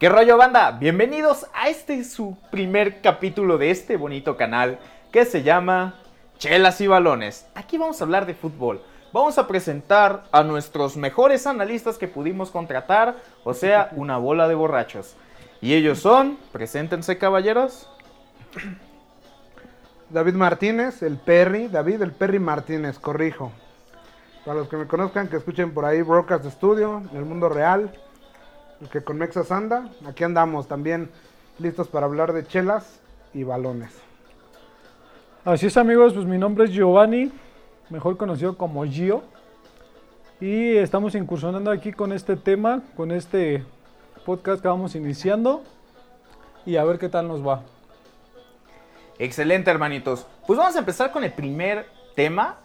[0.00, 0.70] ¿Qué rollo banda?
[0.70, 4.78] Bienvenidos a este su primer capítulo de este bonito canal
[5.12, 5.96] que se llama
[6.38, 7.46] Chelas y Balones.
[7.54, 8.80] Aquí vamos a hablar de fútbol.
[9.12, 14.54] Vamos a presentar a nuestros mejores analistas que pudimos contratar, o sea, una bola de
[14.54, 15.16] borrachos.
[15.60, 17.86] Y ellos son, preséntense caballeros.
[20.08, 23.52] David Martínez, el Perry, David el Perry Martínez, corrijo.
[24.46, 27.92] Para los que me conozcan, que escuchen por ahí Broadcast Studio, El Mundo Real,
[28.88, 31.10] que con Mexas anda, aquí andamos también
[31.58, 33.00] listos para hablar de chelas
[33.34, 33.90] y balones.
[35.44, 37.30] Así es amigos, pues mi nombre es Giovanni,
[37.90, 39.22] mejor conocido como Gio.
[40.40, 43.64] Y estamos incursionando aquí con este tema, con este
[44.24, 45.62] podcast que vamos iniciando.
[46.64, 47.62] Y a ver qué tal nos va.
[49.18, 50.26] Excelente, hermanitos.
[50.46, 52.56] Pues vamos a empezar con el primer tema.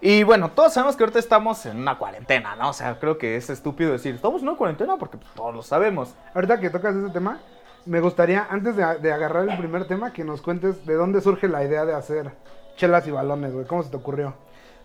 [0.00, 2.70] Y bueno, todos sabemos que ahorita estamos en una cuarentena, ¿no?
[2.70, 5.62] O sea, creo que es estúpido decir, estamos en una cuarentena porque pues, todos lo
[5.62, 6.14] sabemos.
[6.34, 7.38] Ahorita que tocas ese tema,
[7.84, 11.48] me gustaría, antes de, de agarrar el primer tema, que nos cuentes de dónde surge
[11.48, 12.32] la idea de hacer
[12.76, 13.66] chelas y balones, güey.
[13.66, 14.34] ¿Cómo se te ocurrió?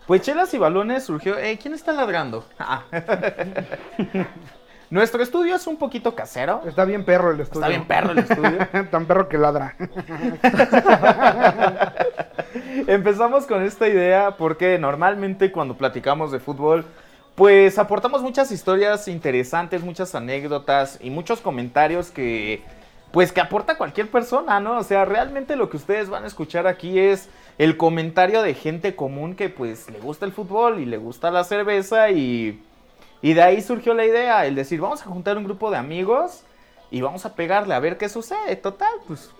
[0.06, 1.36] Pues Chelas y Balones surgió.
[1.36, 2.44] Eh, ¿Quién está ladrando?
[2.58, 2.84] Ah.
[4.88, 6.62] Nuestro estudio es un poquito casero.
[6.66, 7.60] Está bien perro el estudio.
[7.60, 8.58] Está bien perro el estudio.
[8.90, 9.74] Tan perro que ladra.
[12.86, 16.84] Empezamos con esta idea porque normalmente cuando platicamos de fútbol,
[17.34, 22.62] pues aportamos muchas historias interesantes, muchas anécdotas y muchos comentarios que,
[23.10, 24.78] pues que aporta cualquier persona, ¿no?
[24.78, 28.94] O sea, realmente lo que ustedes van a escuchar aquí es el comentario de gente
[28.94, 32.62] común que pues le gusta el fútbol y le gusta la cerveza y,
[33.22, 36.42] y de ahí surgió la idea, el decir, vamos a juntar un grupo de amigos
[36.90, 38.56] y vamos a pegarle a ver qué sucede.
[38.56, 39.30] Total, pues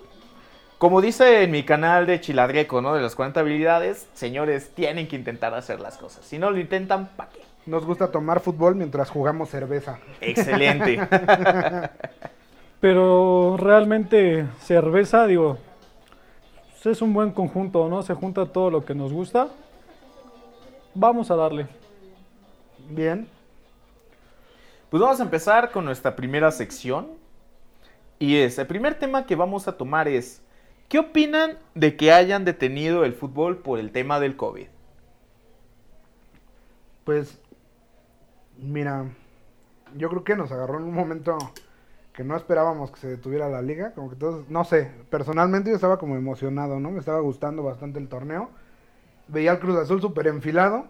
[0.78, 2.94] como dice en mi canal de Chiladreco, ¿no?
[2.94, 6.24] De las 40 habilidades, señores, tienen que intentar hacer las cosas.
[6.24, 7.40] Si no lo intentan, ¿para qué?
[7.66, 9.98] Nos gusta tomar fútbol mientras jugamos cerveza.
[10.20, 11.00] Excelente.
[12.80, 15.58] Pero realmente cerveza, digo,
[16.90, 18.02] es un buen conjunto, ¿no?
[18.02, 19.48] Se junta todo lo que nos gusta.
[20.94, 21.66] Vamos a darle.
[22.88, 23.28] Bien.
[24.90, 27.08] Pues vamos a empezar con nuestra primera sección.
[28.18, 30.42] Y es, el primer tema que vamos a tomar es,
[30.88, 34.68] ¿qué opinan de que hayan detenido el fútbol por el tema del COVID?
[37.04, 37.38] Pues,
[38.58, 39.06] mira,
[39.96, 41.36] yo creo que nos agarró en un momento
[42.12, 45.76] que no esperábamos que se detuviera la liga, como que todos, no sé, personalmente yo
[45.76, 46.90] estaba como emocionado, ¿no?
[46.90, 48.48] Me estaba gustando bastante el torneo.
[49.28, 50.86] Veía al Cruz Azul súper enfilado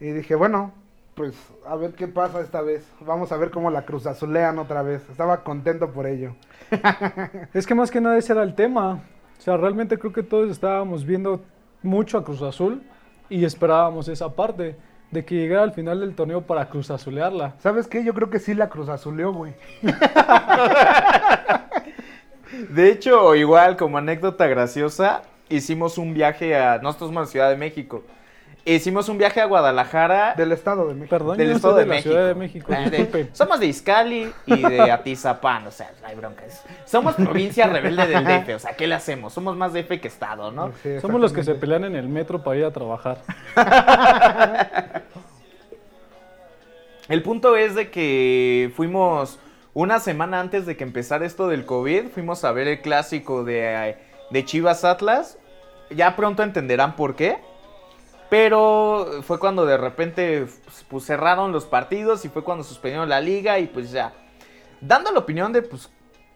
[0.00, 0.72] y dije, bueno,
[1.14, 1.34] pues
[1.66, 2.86] a ver qué pasa esta vez.
[3.00, 5.08] Vamos a ver cómo la Cruz Azulean otra vez.
[5.08, 6.34] Estaba contento por ello.
[7.54, 9.02] es que más que nada ese era el tema.
[9.38, 11.42] O sea, realmente creo que todos estábamos viendo
[11.82, 12.82] mucho a Cruz Azul
[13.28, 14.76] y esperábamos esa parte
[15.10, 17.54] de que llegara al final del torneo para Cruz Azulearla.
[17.58, 18.04] ¿Sabes qué?
[18.04, 19.54] Yo creo que sí la Cruz Azuleó, güey.
[22.70, 26.78] de hecho, igual como anécdota graciosa, hicimos un viaje a...
[26.78, 28.02] Nosotros somos la Ciudad de México.
[28.66, 30.34] Hicimos un viaje a Guadalajara.
[30.36, 31.10] Del Estado de México.
[31.10, 32.10] Perdón, del yo Estado de, la México.
[32.10, 32.72] Ciudad de México.
[32.72, 33.30] De- disculpen.
[33.34, 36.64] somos de Izcali y de Atizapán, o sea, no hay broncas.
[36.86, 39.34] Somos provincia rebelde del DF, o sea, ¿qué le hacemos?
[39.34, 40.72] Somos más DF que Estado, ¿no?
[40.82, 43.18] Sí, Somos los que se pelean en el metro para ir a trabajar.
[47.08, 49.38] El punto es de que fuimos
[49.74, 53.96] una semana antes de que empezara esto del COVID, fuimos a ver el clásico de,
[54.30, 55.36] de Chivas Atlas.
[55.90, 57.36] Ya pronto entenderán por qué.
[58.34, 60.48] Pero fue cuando de repente
[60.88, 64.12] pues, cerraron los partidos y fue cuando suspendieron la liga y pues ya.
[64.80, 65.88] Dando la opinión de pues...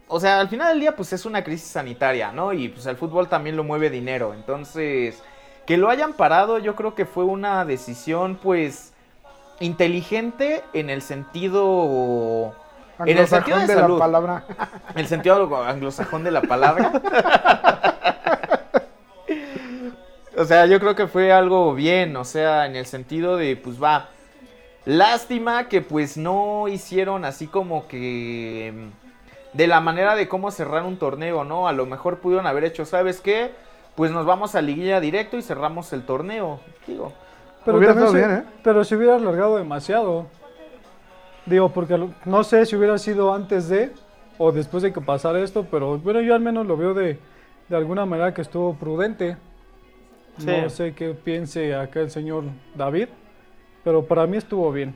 [0.06, 2.52] O sea, al final del día pues es una crisis sanitaria, ¿no?
[2.52, 4.32] Y pues el fútbol también lo mueve dinero.
[4.32, 5.20] Entonces,
[5.66, 8.92] que lo hayan parado yo creo que fue una decisión pues
[9.58, 12.54] inteligente en el sentido
[13.00, 14.44] en el sentido de, la palabra.
[14.94, 16.92] el sentido anglosajón de la palabra.
[20.38, 23.82] o sea, yo creo que fue algo bien, o sea, en el sentido de pues
[23.82, 24.08] va
[24.84, 30.84] lástima que pues no hicieron así como que mm, de la manera de cómo cerrar
[30.84, 31.68] un torneo, ¿no?
[31.68, 33.50] A lo mejor pudieron haber hecho, ¿sabes qué?
[33.96, 37.12] Pues nos vamos a liguilla directo y cerramos el torneo, digo.
[37.66, 38.44] Hubiera también bien, ¿eh?
[38.62, 40.26] Pero se hubiera alargado demasiado.
[41.44, 43.92] Digo, porque no sé si hubiera sido antes de
[44.38, 47.18] o después de que pasara esto, pero bueno, yo al menos lo veo de,
[47.68, 49.36] de alguna manera que estuvo prudente.
[50.38, 50.46] Sí.
[50.46, 52.44] No sé qué piense acá el señor
[52.74, 53.08] David,
[53.84, 54.94] pero para mí estuvo bien.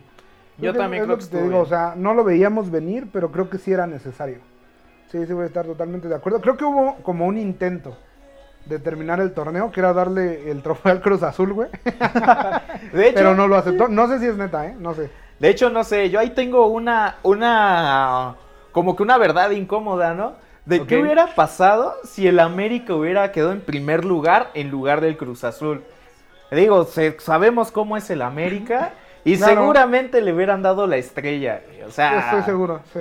[0.58, 1.62] Yo Es que- también es creo lo que te digo, bien.
[1.62, 4.38] o sea, no lo veíamos venir, pero creo que sí era necesario.
[5.10, 6.40] Sí, sí voy a estar totalmente de acuerdo.
[6.40, 7.96] Creo que hubo como un intento
[8.66, 11.68] de terminar el torneo, que era darle el trofeo al Cruz Azul, güey.
[12.92, 13.88] De hecho, Pero no lo aceptó.
[13.88, 14.76] No sé si es neta, ¿eh?
[14.78, 15.10] No sé.
[15.38, 18.36] De hecho, no sé, yo ahí tengo una, una,
[18.70, 20.34] como que una verdad incómoda, ¿no?
[20.64, 25.16] De qué hubiera pasado si el América hubiera quedado en primer lugar en lugar del
[25.16, 25.82] Cruz Azul.
[26.50, 28.92] Digo, se- sabemos cómo es el América
[29.24, 29.54] y Claro.
[29.54, 31.62] seguramente le hubieran dado la estrella.
[31.86, 33.00] O sea, Estoy seguro, sí.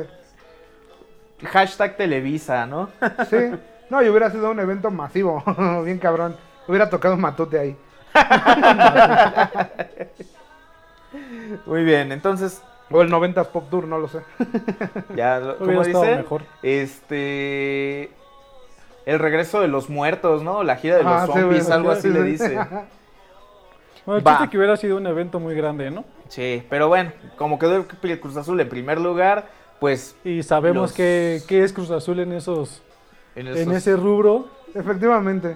[1.45, 2.89] hashtag Televisa, ¿no?
[3.29, 3.51] Sí.
[3.89, 5.43] No, y hubiera sido un evento masivo,
[5.85, 6.35] bien cabrón.
[6.67, 7.77] Hubiera tocado Matute ahí.
[11.65, 12.61] Muy bien, entonces
[12.91, 14.19] O el 90s Pop Tour, no lo sé.
[15.15, 16.41] Ya, como estado dice, mejor.
[16.63, 18.11] este,
[19.05, 20.63] el regreso de los muertos, ¿no?
[20.63, 22.59] La gira de los Ah, zombies, algo sí, así sí, le dice.
[24.03, 26.03] Bueno, el chiste que hubiera sido un evento muy grande, ¿no?
[26.27, 29.45] Sí, pero bueno, como quedó el Cruz Azul en primer lugar,
[29.79, 32.81] pues Y sabemos Los- que, que es Cruz Azul en esos,
[33.35, 34.47] en, ese rubro.
[34.73, 35.55] Efectivamente.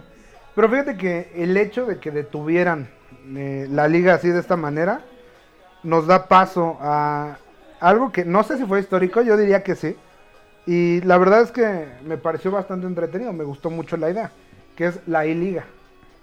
[0.53, 2.87] Pero fíjate que el hecho de que detuvieran
[3.35, 5.01] eh, la liga así de esta manera
[5.85, 7.37] nos da paso a
[7.79, 9.95] algo que no sé si fue histórico, yo diría que sí.
[10.67, 14.31] Y la verdad es que me pareció bastante entretenido, me gustó mucho la idea,
[14.75, 15.65] que es la I-Liga.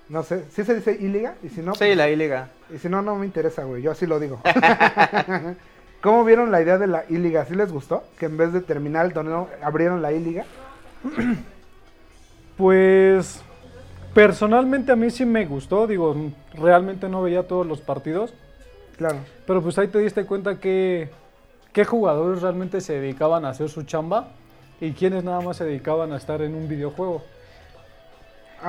[0.09, 1.35] No sé, ¿sí se dice I-Liga?
[1.43, 2.49] Y si no, Sí, pues- la I-Liga.
[2.75, 4.41] y si no, no me interesa, güey, yo así lo digo.
[6.03, 7.45] ¿Cómo vieron la idea de la I-Liga?
[7.45, 8.03] ¿Sí les gustó?
[8.19, 10.45] Que en vez de terminar el torneo abrieron la I-Liga.
[12.57, 13.43] Pues
[14.15, 16.15] personalmente a mí sí me gustó, digo,
[16.55, 18.35] realmente no veía todos los partidos,
[18.97, 19.19] Claro.
[19.47, 21.11] pero pues ahí te diste cuenta que
[21.73, 24.29] qué jugadores realmente se dedicaban a hacer su chamba
[24.81, 27.23] y quiénes nada más se dedicaban a estar en un videojuego.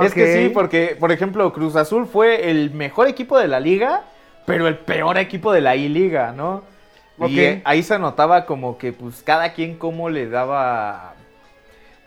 [0.02, 4.02] Es que sí, porque, por ejemplo, Cruz Azul fue el mejor equipo de la liga,
[4.46, 6.64] pero el peor equipo de la I-Liga, ¿no?
[7.20, 7.30] Ok.
[7.30, 11.14] Y eh, ahí se notaba como que, pues, cada quien cómo le daba,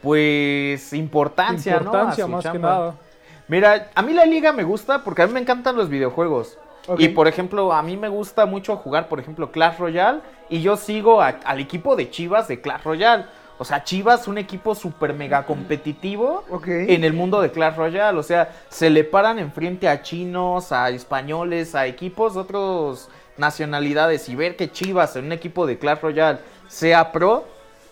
[0.03, 1.79] pues, importancia, ¿no?
[1.79, 2.69] a Importancia su más que chamba.
[2.69, 2.95] nada.
[3.49, 6.59] Mira, a mí la liga me gusta porque a mí me encantan los videojuegos.
[6.99, 10.21] Y por ejemplo, a mí me gusta mucho jugar, por ejemplo, Clash Royale.
[10.49, 13.25] Y yo sigo a- al equipo de Chivas de Clash Royale.
[13.59, 16.69] O sea, Chivas, un equipo súper mega competitivo Ok.
[16.69, 18.19] en el mundo de Clash Royale.
[18.19, 23.09] O sea, se le paran enfrente a chinos, a españoles, a equipos de otras
[23.39, 24.29] nacionalidades.
[24.29, 27.45] Y ver que Chivas en un equipo de Clash Royale sea pro,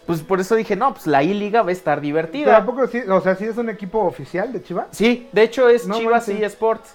[0.06, 2.56] pues por eso dije, no, pues la I-Liga va a estar divertida.
[2.58, 3.00] ¿a poco sí?
[3.08, 4.86] O sea, ¿sí es un equipo oficial de Chivas?
[4.90, 6.94] Sí, de hecho es No Chivas eSports.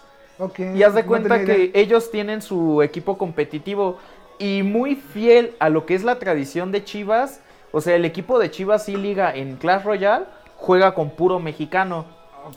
[0.75, 3.97] Y haz de cuenta que ellos tienen su equipo competitivo
[4.37, 7.41] y muy fiel a lo que es la tradición de Chivas.
[7.71, 10.25] O sea, el equipo de Chivas y Liga en Clash Royale
[10.55, 12.05] juega con puro mexicano.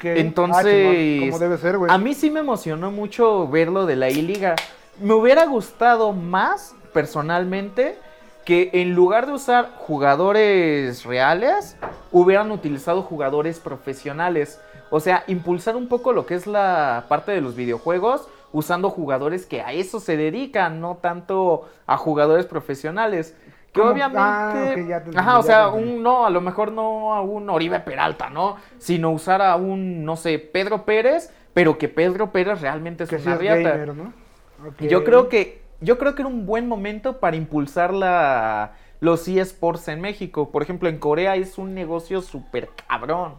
[0.03, 1.91] Entonces, Ah, chingón, como debe ser, güey.
[1.93, 4.55] a mí sí me emocionó mucho verlo de la I-Liga.
[5.01, 7.99] Me hubiera gustado más, personalmente,
[8.45, 11.77] que en lugar de usar jugadores reales,
[12.11, 14.61] hubieran utilizado jugadores profesionales.
[14.95, 19.47] O sea, impulsar un poco lo que es la parte de los videojuegos usando jugadores
[19.47, 23.35] que a eso se dedican, no tanto a jugadores profesionales.
[23.73, 23.93] Que ¿Cómo?
[23.93, 24.21] obviamente...
[24.21, 27.15] Ah, ok, ya te entendí, Ajá, o sea, te un no, a lo mejor no
[27.15, 28.59] a un Oribe Peralta, ¿no?
[28.77, 33.17] Sino usar a un, no sé, Pedro Pérez, pero que Pedro Pérez realmente es que
[33.17, 33.71] una riata.
[33.71, 33.95] gamer.
[34.79, 39.89] Yo creo que yo creo que era un buen momento para impulsar la, los eSports
[39.89, 40.51] en México.
[40.51, 43.37] Por ejemplo, en Corea es un negocio súper cabrón.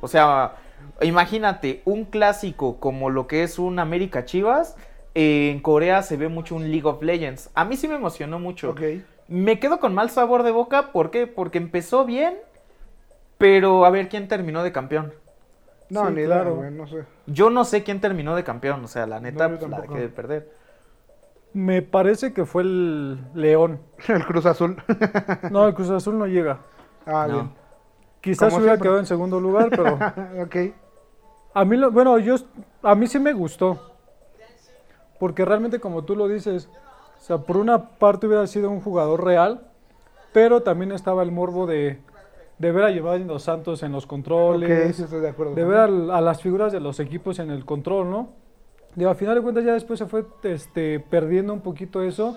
[0.00, 0.54] O sea,
[1.02, 4.76] imagínate, un clásico como lo que es un América Chivas,
[5.14, 7.50] eh, en Corea se ve mucho un League of Legends.
[7.54, 8.70] A mí sí me emocionó mucho.
[8.70, 8.82] Ok.
[9.28, 11.26] Me quedo con mal sabor de boca, ¿por qué?
[11.26, 12.34] Porque empezó bien,
[13.38, 15.14] pero a ver quién terminó de campeón.
[15.90, 16.70] No, Sí, ni claro.
[16.70, 17.04] no sé.
[17.26, 20.00] Yo no sé quién terminó de campeón, o sea, la neta, No, pues, la dejé
[20.00, 20.50] de perder.
[21.52, 23.80] Me parece que fue el León.
[24.08, 24.82] El Cruz Azul.
[25.50, 26.58] No, el Cruz Azul no llega.
[27.06, 27.34] ah, No.
[27.34, 27.50] bien.
[28.24, 28.86] Quizás Como hubiera siempre.
[28.86, 29.94] quedado en segundo lugar, pero
[30.42, 30.56] ok.
[31.52, 32.36] a mí, lo- bueno, yo,
[32.82, 33.78] a mí sí me gustó.
[35.18, 36.68] Porque realmente, como tú lo dices,
[37.18, 39.68] o sea, por una parte hubiera sido un jugador real,
[40.32, 42.00] pero también estaba el morbo de,
[42.58, 45.54] de ver a Giovanni Santos en los controles, sí estoy de acuerdo.
[45.54, 48.28] de ver al- a, las figuras de los equipos en el control, ¿no?
[48.96, 52.36] Digo, a final de cuentas ya después se fue este, perdiendo un poquito eso,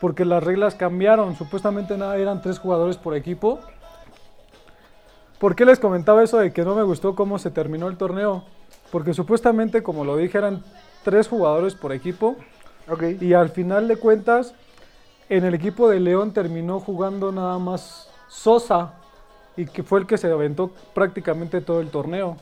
[0.00, 1.36] porque las reglas cambiaron.
[1.36, 3.60] Supuestamente eran tres jugadores por equipo.
[5.44, 8.44] ¿Por qué les comentaba eso de que no me gustó cómo se terminó el torneo?
[8.90, 10.64] Porque supuestamente, como lo dije, eran
[11.02, 12.36] tres jugadores por equipo.
[13.20, 14.54] Y al final de cuentas,
[15.28, 18.94] en el equipo de León terminó jugando nada más Sosa,
[19.54, 22.38] y que fue el que se aventó prácticamente todo el torneo.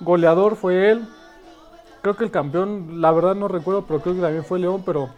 [0.00, 1.06] Goleador fue él.
[2.02, 5.10] Creo que el campeón, la verdad no recuerdo, pero creo que también fue León, pero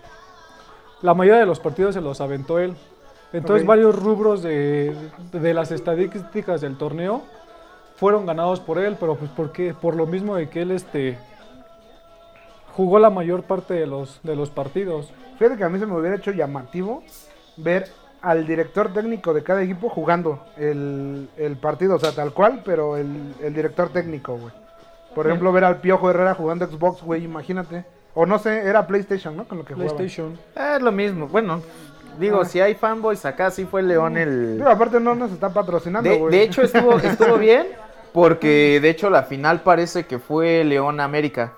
[1.00, 2.76] la mayoría de los partidos se los aventó él.
[3.32, 4.94] Entonces varios rubros de,
[5.32, 7.22] de las estadísticas del torneo
[7.96, 11.16] fueron ganados por él, pero pues porque por lo mismo de que él este
[12.72, 15.12] jugó la mayor parte de los de los partidos.
[15.38, 17.02] Fíjate que a mí se me hubiera hecho llamativo
[17.56, 17.88] ver
[18.20, 22.96] al director técnico de cada equipo jugando el, el partido, o sea, tal cual, pero
[22.96, 24.52] el, el director técnico, güey.
[25.14, 27.84] Por ejemplo, ver al Piojo Herrera jugando Xbox, güey, imagínate.
[28.14, 29.49] O no sé, era PlayStation, ¿no?
[29.49, 29.96] Con lo que jugaba.
[29.96, 30.38] PlayStation.
[30.56, 31.28] Eh, Es lo mismo.
[31.28, 31.62] Bueno,
[32.19, 32.45] digo, Ah.
[32.45, 34.57] si hay fanboys acá, sí fue León el...
[34.59, 36.33] Digo, aparte no nos está patrocinando, De, güey.
[36.33, 37.67] de hecho, estuvo, estuvo bien
[38.12, 41.52] porque, de hecho, la final parece que fue León América.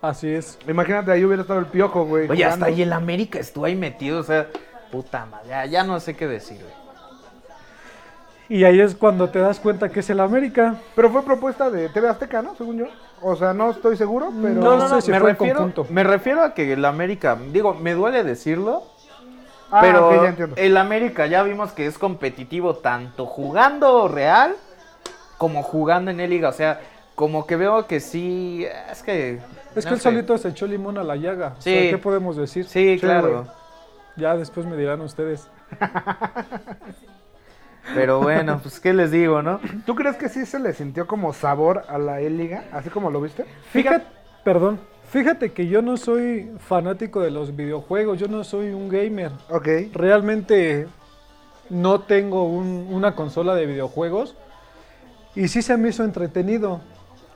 [0.00, 0.58] Así es.
[0.68, 2.28] Imagínate, ahí hubiera estado el Piojo, güey.
[2.30, 4.46] Oye, hasta ahí el América estuvo ahí metido, o sea,
[4.92, 6.86] puta madre, ya, ya no sé qué decir, güey.
[8.48, 10.76] Y ahí es cuando te das cuenta que es el América.
[10.94, 12.54] Pero fue propuesta de TV Azteca, ¿no?
[12.54, 12.86] Según yo.
[13.20, 14.60] O sea, no estoy seguro, pero...
[14.60, 15.86] No sé si me fue refiero, conjunto.
[15.90, 18.84] me refiero a que el América, digo, me duele decirlo,
[19.70, 20.56] Ah, pero ok, ya entiendo.
[20.56, 24.54] el América ya vimos que es competitivo tanto jugando real
[25.38, 26.80] como jugando en el liga, o sea,
[27.14, 29.40] como que veo que sí, es que...
[29.74, 30.02] Es no que él sé.
[30.04, 31.54] solito se echó limón a la llaga.
[31.58, 31.90] O sea, Sí.
[31.90, 32.66] ¿Qué podemos decir?
[32.66, 33.46] Sí, claro.
[34.16, 35.48] Ya después me dirán ustedes.
[37.94, 39.60] Pero bueno, pues qué les digo, ¿no?
[39.84, 42.64] ¿Tú crees que sí se le sintió como sabor a la E-Liga?
[42.72, 43.44] Así como lo viste.
[43.70, 44.04] Fíjate,
[44.44, 44.80] perdón,
[45.16, 49.32] fíjate que yo no soy fanático de los videojuegos, yo no soy un gamer.
[49.48, 49.66] Ok.
[49.94, 50.86] Realmente
[51.70, 54.34] no tengo un- una consola de videojuegos
[55.34, 56.80] y sí se me hizo entretenido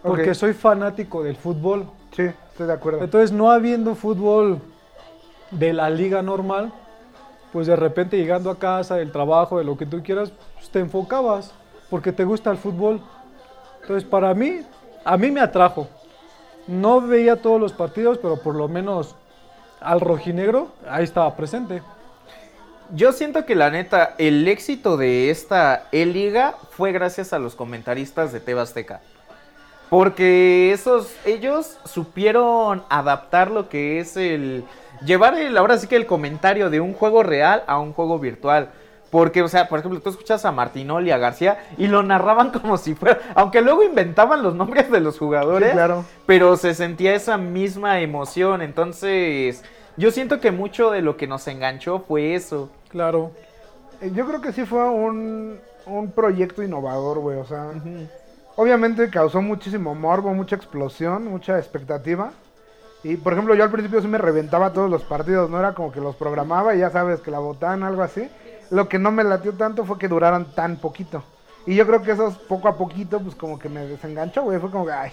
[0.02, 0.34] porque Ok.
[0.34, 1.87] soy fanático del fútbol.
[2.14, 3.02] Sí, estoy de acuerdo.
[3.02, 4.60] Entonces, no habiendo fútbol
[5.50, 6.72] de la liga normal,
[7.50, 10.80] pues de repente llegando a casa, del trabajo, de lo que tú quieras, pues te
[10.80, 11.52] enfocabas
[11.88, 13.00] porque te gusta el fútbol.
[13.80, 14.60] Entonces, para mí,
[15.02, 15.88] a mí me atrajo.
[16.67, 19.17] No veía todos los partidos, pero por lo menos
[19.81, 21.83] al rojinegro ahí estaba presente.
[22.93, 28.33] Yo siento que la neta, el éxito de esta E-Liga fue gracias a los comentaristas
[28.33, 29.00] de Teba Azteca.
[29.88, 34.64] Porque esos, ellos supieron adaptar lo que es el.
[35.05, 38.71] Llevar el, ahora sí que el comentario de un juego real a un juego virtual.
[39.11, 42.76] Porque, o sea, por ejemplo, tú escuchas a Martinoli, a García, y lo narraban como
[42.76, 43.19] si fuera.
[43.35, 45.71] Aunque luego inventaban los nombres de los jugadores.
[45.71, 46.05] Sí, claro.
[46.26, 48.62] Pero se sentía esa misma emoción.
[48.62, 49.64] Entonces,
[49.97, 52.71] yo siento que mucho de lo que nos enganchó fue eso.
[52.88, 53.33] Claro.
[54.00, 57.38] Eh, Yo creo que sí fue un, un proyecto innovador, güey.
[57.38, 57.71] O sea,
[58.57, 62.31] obviamente causó muchísimo morbo, mucha explosión, mucha expectativa.
[63.02, 65.90] Y por ejemplo, yo al principio sí me reventaba todos los partidos, no era como
[65.90, 68.29] que los programaba y ya sabes que la botaban, algo así.
[68.71, 71.23] Lo que no me latió tanto fue que duraran tan poquito.
[71.67, 74.59] Y yo creo que esos poco a poquito, pues como que me desenganchó, güey.
[74.59, 75.11] Fue como que, ay,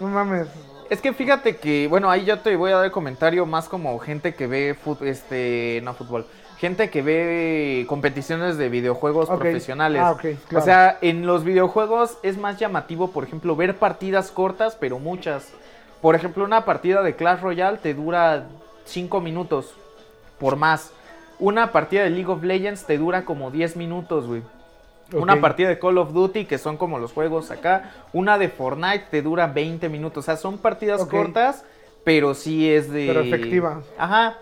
[0.00, 0.48] no mames.
[0.90, 3.98] Es que fíjate que, bueno, ahí yo te voy a dar el comentario más como
[3.98, 6.26] gente que ve fut- este, no fútbol,
[6.58, 10.02] gente que ve competiciones de videojuegos profesionales.
[10.04, 10.24] Ah, ok,
[10.56, 15.48] O sea, en los videojuegos es más llamativo, por ejemplo, ver partidas cortas, pero muchas.
[16.02, 18.44] Por ejemplo, una partida de Clash Royale te dura
[18.84, 19.72] 5 minutos,
[20.38, 20.92] por más.
[21.38, 24.42] Una partida de League of Legends te dura como 10 minutos, güey.
[25.12, 27.92] Una partida de Call of Duty, que son como los juegos acá.
[28.12, 30.24] Una de Fortnite te dura 20 minutos.
[30.24, 31.64] O sea, son partidas cortas,
[32.04, 33.06] pero sí es de.
[33.06, 33.84] Pero efectivas.
[33.98, 34.38] Ajá.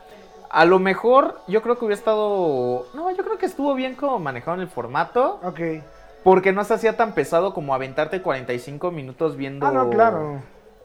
[0.51, 2.87] A lo mejor, yo creo que hubiera estado.
[2.95, 5.41] No, yo creo que estuvo bien como manejado en el formato.
[5.43, 5.61] Ok.
[6.23, 9.67] Porque no se hacía tan pesado como aventarte 45 minutos viendo.
[9.67, 10.43] Ah, no, claro.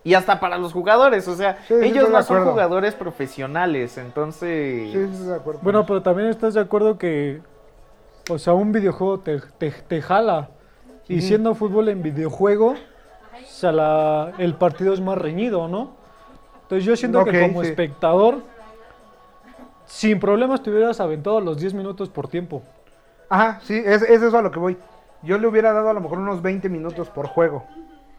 [0.08, 4.90] Y hasta para los jugadores, o sea, Sí, ellos no son jugadores profesionales, entonces.
[4.90, 5.60] Sí, sí, estoy de acuerdo.
[5.62, 7.42] Bueno, pero también estás de acuerdo que,
[8.30, 10.48] o sea, un videojuego te, te, te jala.
[11.10, 12.78] Y siendo fútbol en videojuego, o
[13.46, 15.92] sea, la- el partido es más reñido, ¿no?
[16.62, 17.68] Entonces yo siento que como sí.
[17.70, 18.40] espectador,
[19.88, 22.62] sin problemas te hubieras aventado los 10 minutos por tiempo.
[23.28, 24.78] Ajá, sí, es, es eso a lo que voy.
[25.24, 27.66] Yo le hubiera dado a lo mejor unos 20 minutos por juego.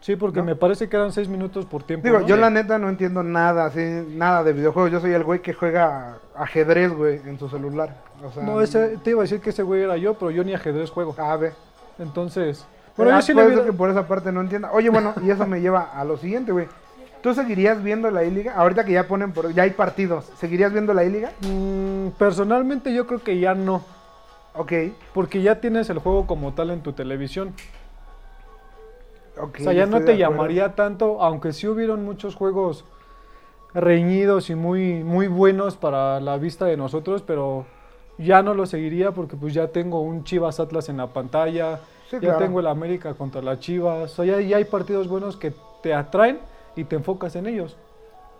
[0.01, 0.45] Sí, porque ¿No?
[0.45, 2.05] me parece que eran 6 minutos por tiempo.
[2.05, 2.27] Digo, ¿no?
[2.27, 4.91] yo la neta no entiendo nada, así, nada de videojuegos.
[4.91, 7.97] Yo soy el güey que juega ajedrez, güey, en su celular.
[8.23, 10.43] O sea, No, ese, te iba a decir que ese güey era yo, pero yo
[10.43, 11.13] ni ajedrez juego.
[11.17, 11.53] A ver.
[11.99, 12.65] Entonces,
[12.95, 14.71] bueno, Ah, yo sí le que por esa parte no entienda.
[14.71, 16.67] Oye, bueno, y eso me lleva a lo siguiente, güey.
[17.21, 18.53] ¿Tú seguirías viendo la I-Liga?
[18.55, 21.31] Ahorita que ya ponen, por, ya hay partidos, ¿seguirías viendo la I-Liga?
[21.41, 23.83] Mm, personalmente yo creo que ya no.
[24.55, 24.73] Ok,
[25.13, 27.53] Porque ya tienes el juego como tal en tu televisión.
[29.41, 29.57] Ok.
[29.59, 32.85] o sea, ya no te llamaría tanto, aunque sí hubieron muchos juegos
[33.73, 37.65] reñidos y muy, muy buenos para la vista de nosotros, pero
[38.17, 41.79] ya no lo seguiría porque pues ya tengo un Chivas Atlas en la pantalla,
[42.09, 42.39] Sí, ya claro.
[42.39, 45.53] tengo el América contra las Chivas, o sea, ya, ya hay partidos buenos que
[45.83, 46.39] te atraen
[46.75, 47.77] y te enfocas en ellos.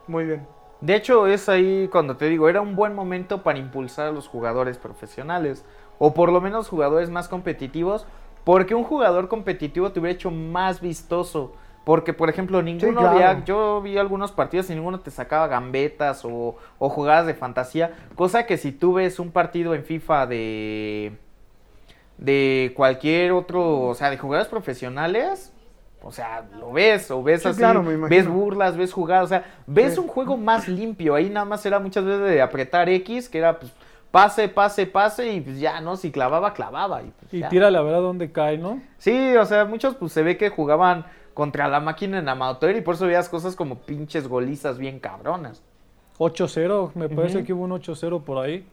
[0.08, 0.48] Muy bien.
[0.82, 4.28] De hecho, es ahí cuando te digo, era un buen momento para impulsar a los
[4.28, 5.66] jugadores profesionales.
[6.00, 8.06] O por lo menos jugadores más competitivos.
[8.50, 11.54] Porque un jugador competitivo te hubiera hecho más vistoso.
[11.84, 13.10] Porque, por ejemplo, ninguno claro.
[13.16, 17.92] había, yo vi algunos partidos y ninguno te sacaba gambetas o, o jugadas de fantasía.
[18.16, 21.12] Cosa que si tú ves un partido en FIFA de,
[22.18, 25.54] de cualquier otro, o sea, de jugadores profesionales,
[26.02, 29.46] o sea, lo ves, o ves Sí, así, claro, ves burlas, ves jugadas, o sea,
[29.68, 30.00] ves Sí.
[30.00, 31.14] un juego más limpio.
[31.14, 33.72] Ahí nada más era muchas veces de apretar X, que era pues
[34.12, 35.96] pase, pase, pase, y pues ya, ¿no?
[35.96, 37.02] Si clavaba, clavaba.
[37.04, 38.82] Y, pues, Y tira la verdad donde cae, ¿no?
[38.98, 42.82] Sí, o sea, muchos pues se ve que jugaban contra la máquina en amateur y
[42.82, 45.62] por eso veías cosas como pinches golizas bien cabronas.
[46.18, 48.68] 8-0, me parece que hubo un 8-0 por ahí.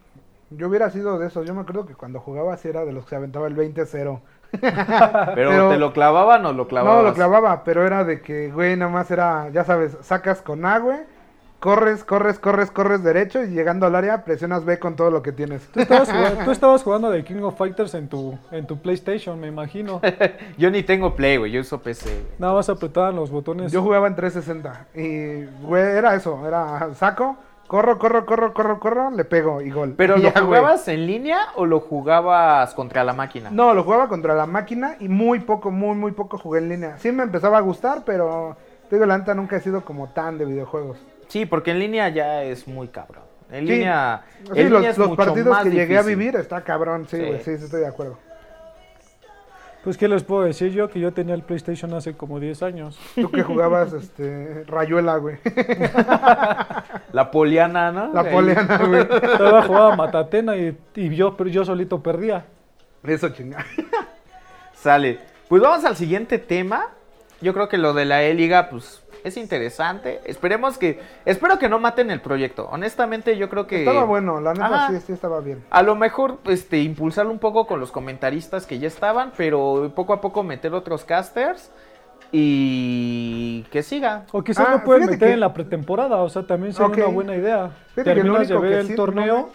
[0.49, 1.45] Yo hubiera sido de esos.
[1.45, 4.19] Yo me acuerdo que cuando jugaba así era de los que se aventaba el 20-0.
[4.61, 7.03] Pero, Pero- ¿te lo clavaban o lo clavaban?
[7.03, 10.65] No, lo clavaba, pero era de que, güey, nada más era, ya sabes, sacas con
[10.65, 10.99] A, güey,
[11.59, 15.31] corres, corres, corres, corres derecho y llegando al área presionas B con todo lo que
[15.31, 15.67] tienes.
[15.71, 19.39] Tú estabas, jugando, tú estabas jugando de King of Fighters en tu, en tu PlayStation,
[19.39, 20.01] me imagino.
[20.57, 22.23] Yo ni tengo Play, güey, yo uso PC.
[22.39, 23.71] Nada más apretaban los botones.
[23.71, 27.37] Yo jugaba en 360 y, güey, era eso, era saco,
[27.67, 29.95] corro, corro, corro, corro, corro, le pego y gol.
[29.97, 30.45] ¿Pero Y lo ya, güey.
[30.45, 33.49] jugabas en línea o lo jugabas contra la máquina?
[33.51, 36.97] No, lo jugaba contra la máquina y muy poco, muy, muy poco jugué en línea.
[36.97, 38.55] Sí me empezaba a gustar, pero,
[38.89, 40.97] te digo, la neta nunca he sido como tan de videojuegos.
[41.37, 43.23] Sí, porque en línea ya es muy cabrón.
[43.51, 43.73] En Sí.
[43.73, 46.61] línea, Sí, en los, línea es los mucho partidos más que llegué a vivir está
[46.63, 47.23] cabrón, sí, Sí.
[47.23, 48.17] güey, sí, sí, estoy de acuerdo.
[49.83, 50.89] Pues, ¿qué les puedo decir yo?
[50.89, 52.99] Que yo tenía el PlayStation hace como 10 años.
[53.15, 55.37] Tú que jugabas, este, Rayuela, güey.
[57.13, 58.11] La poliana, ¿no?
[58.13, 59.01] La poliana, güey.
[59.01, 62.45] Estaba jugaba Matatena y, y yo, pero yo solito perdía.
[63.03, 63.63] Eso chinga.
[64.73, 65.19] Sale.
[65.47, 66.87] Pues vamos al siguiente tema.
[67.39, 70.21] Yo creo que lo de la E-Liga, pues, es interesante.
[70.25, 70.99] Esperemos que...
[71.25, 72.67] Espero que no maten el proyecto.
[72.71, 73.79] Honestamente, yo creo que...
[73.79, 74.87] Estaba bueno, la neta Ajá.
[74.91, 75.63] sí, sí estaba bien.
[75.69, 80.13] A lo mejor, este, impulsarlo un poco con los comentaristas que ya estaban, pero poco
[80.13, 81.71] a poco meter otros casters
[82.31, 84.25] y que siga.
[84.31, 87.13] O quizás Ah, lo pueden meter que- en la pretemporada, o sea, también sería una
[87.13, 87.69] buena idea.
[87.95, 89.49] Fíjate que Terminas de ver que el sí, torneo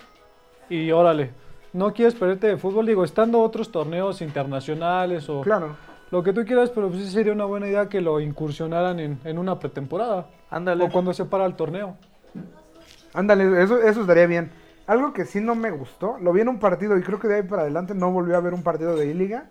[0.68, 1.30] y órale.
[1.72, 5.76] No quieres perderte de fútbol, digo, estando otros torneos internacionales o Claro.
[6.12, 9.38] Lo que tú quieras, pero sí sería una buena idea que lo incursionaran en, en
[9.38, 10.84] una pretemporada Ándale.
[10.84, 11.96] o cuando se para el torneo.
[13.14, 14.50] Ándale, eso, eso estaría bien.
[14.86, 17.36] Algo que sí no me gustó, lo vi en un partido y creo que de
[17.36, 19.46] ahí para adelante no volvió a ver un partido de I-Liga,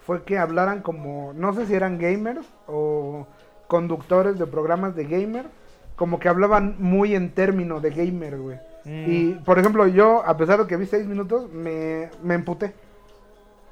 [0.00, 3.28] fue que hablaran como, no sé si eran gamers o
[3.68, 5.46] conductores de programas de gamer,
[5.94, 8.58] como que hablaban muy en términos de gamer, güey.
[8.84, 9.04] Mm.
[9.06, 12.74] Y, por ejemplo, yo, a pesar de que vi seis minutos, me, me emputé.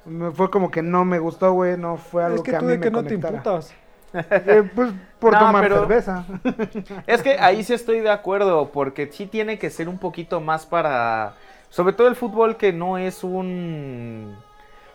[0.05, 2.59] Me- fue como que no me gustó, güey, no fue algo es que que, a
[2.59, 3.37] tú mí de me que no te conectara.
[3.37, 3.73] imputas.
[4.11, 6.25] Eh, pues por No, tomar pero- cerveza.
[7.07, 10.65] Es que ahí sí estoy de acuerdo, porque sí tiene que ser un poquito más
[10.65, 11.33] para...
[11.69, 14.35] Sobre todo el fútbol que no es un...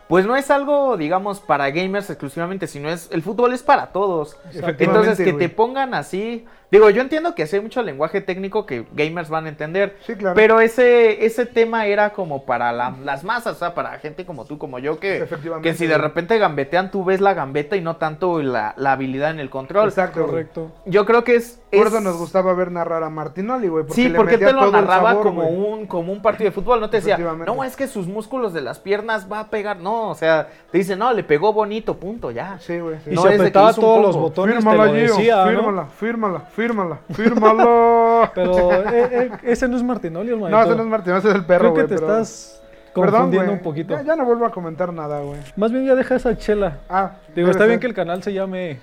[0.09, 3.09] Pues no es algo, digamos, para gamers exclusivamente, sino es...
[3.11, 4.37] El fútbol es para todos.
[4.49, 6.45] Efectivamente, Entonces, que te pongan así...
[6.71, 9.97] Digo, yo entiendo que sí hay mucho lenguaje técnico que gamers van a entender.
[10.05, 10.35] Sí, claro.
[10.35, 14.45] Pero ese, ese tema era como para la- las masas, o sea, para gente como
[14.45, 17.81] tú, como yo, que, Efectivamente, que si de repente gambetean, tú ves la gambeta y
[17.81, 19.87] no tanto la, la habilidad en el control.
[19.89, 20.25] Exacto.
[20.25, 20.71] Correcto.
[20.85, 21.61] Yo creo que es...
[21.71, 23.85] Por es- eso nos gustaba ver narrar a Martinoli, güey.
[23.89, 26.79] sí, le porque metía te lo narraba sabor, como, un, como un partido de fútbol.
[26.79, 29.77] No te decía, no, es que sus músculos de las piernas va a pegar.
[29.77, 32.57] No, o sea, te dice, no, le pegó bonito, punto, ya.
[32.59, 32.97] Sí, güey.
[33.03, 33.11] sí.
[33.11, 35.35] Y No se es de que apretaba todos los botones, te Fírmala, lo Gio, decía,
[35.45, 35.49] ¿no?
[35.51, 38.31] fírmala, fírmala, fírmala, fírmala.
[38.35, 40.57] Pero eh, eh, ese no es Martinoli, hermanito.
[40.57, 42.61] no, ese no es Martín, ese es el perro, Creo que te pero- estás
[42.93, 43.93] confundiendo un poquito.
[43.93, 45.39] Ya, ya no vuelvo a comentar nada, güey.
[45.57, 46.79] Más bien ya deja esa chela.
[46.89, 48.79] Ah, Digo, está bien que el canal se llame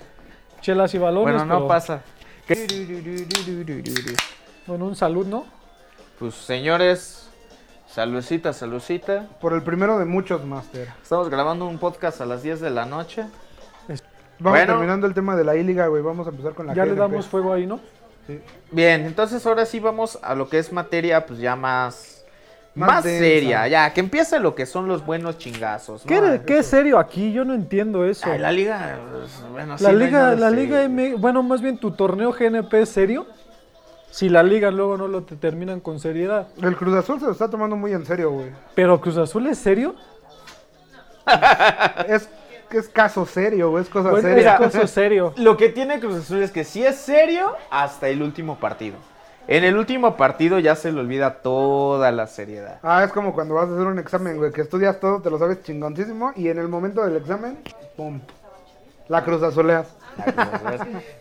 [0.60, 2.02] Chelas y Balones, Bueno, no pero, pasa.
[4.66, 5.44] Bueno, un salud, ¿no?
[6.18, 7.28] Pues señores,
[7.88, 9.26] saludcita, saludcita.
[9.40, 10.88] Por el primero de muchos, Master.
[11.02, 13.24] Estamos grabando un podcast a las 10 de la noche.
[14.38, 14.72] Vamos Bueno.
[14.74, 16.02] terminando el tema de la I-Liga, güey.
[16.02, 17.80] Vamos a empezar con la Ya le damos fuego ahí, ¿no?
[18.26, 18.40] Sí.
[18.70, 22.24] Bien, entonces ahora sí vamos a lo que es materia, pues ya más.
[22.74, 26.06] Más seria, ya, que empiece lo que son los buenos chingazos.
[26.06, 26.08] ¿no?
[26.08, 27.30] ¿Qué, qué es serio aquí?
[27.30, 28.30] Yo no entiendo eso.
[28.32, 30.64] Ay, la liga, pues, bueno, sí, La no hay liga, la serio.
[30.64, 33.26] liga M, bueno, más bien tu torneo GNP es serio.
[34.10, 36.48] Si la liga luego no lo te terminan con seriedad.
[36.62, 38.48] El Cruz Azul se lo está tomando muy en serio, güey.
[38.74, 39.94] Pero Cruz Azul es serio.
[42.08, 42.28] Es,
[42.78, 43.82] es caso serio, güey.
[43.82, 44.54] Es cosa Bueno, seria.
[44.54, 45.32] es cosa serio.
[45.36, 48.96] Lo que tiene Cruz Azul es que sí es serio hasta el último partido.
[49.48, 52.78] En el último partido ya se le olvida toda la seriedad.
[52.82, 55.38] Ah, es como cuando vas a hacer un examen, güey, que estudias todo, te lo
[55.38, 57.58] sabes chingoncísimo, y en el momento del examen,
[57.96, 58.20] pum,
[59.08, 59.88] la cruz azuleas.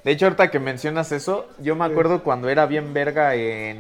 [0.04, 3.80] De hecho, ahorita que mencionas eso, yo me acuerdo cuando era bien verga en,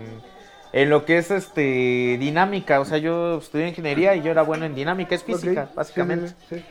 [0.73, 2.79] en lo que es este dinámica.
[2.79, 6.29] O sea, yo estudié ingeniería y yo era bueno en dinámica, es física, básicamente.
[6.29, 6.65] sí, sí, sí.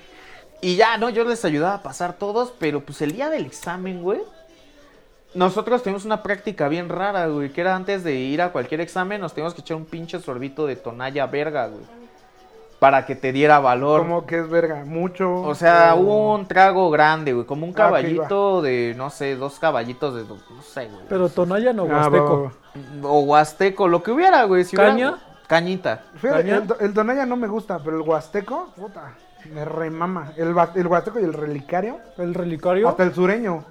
[0.61, 4.03] Y ya, no, yo les ayudaba a pasar todos, pero pues el día del examen,
[4.03, 4.21] güey.
[5.35, 9.21] Nosotros tenemos una práctica bien rara, güey, que era antes de ir a cualquier examen,
[9.21, 11.85] nos teníamos que echar un pinche sorbito de tonalla verga, güey.
[12.81, 14.01] Para que te diera valor.
[14.01, 15.33] Como que es verga, mucho.
[15.43, 19.37] O sea, o- hubo un trago grande, güey, como un Ah, caballito de, no sé,
[19.37, 21.03] dos caballitos de, no sé, güey.
[21.09, 22.53] Pero Tonaya no Ah, Huasteco.
[23.03, 23.09] va.
[23.09, 24.65] O huasteco, lo que hubiera, güey.
[24.65, 25.19] si hubiera- ¿Caña?
[25.47, 26.05] Cañita.
[26.17, 26.57] Fíjate, ¿Caña?
[26.57, 29.13] el, el Tonaya no me gusta, pero el Huasteco, puta,
[29.47, 30.33] me remama.
[30.37, 32.89] El, el Huasteco y el Relicario, El relicario.
[32.89, 33.65] hasta el sureño.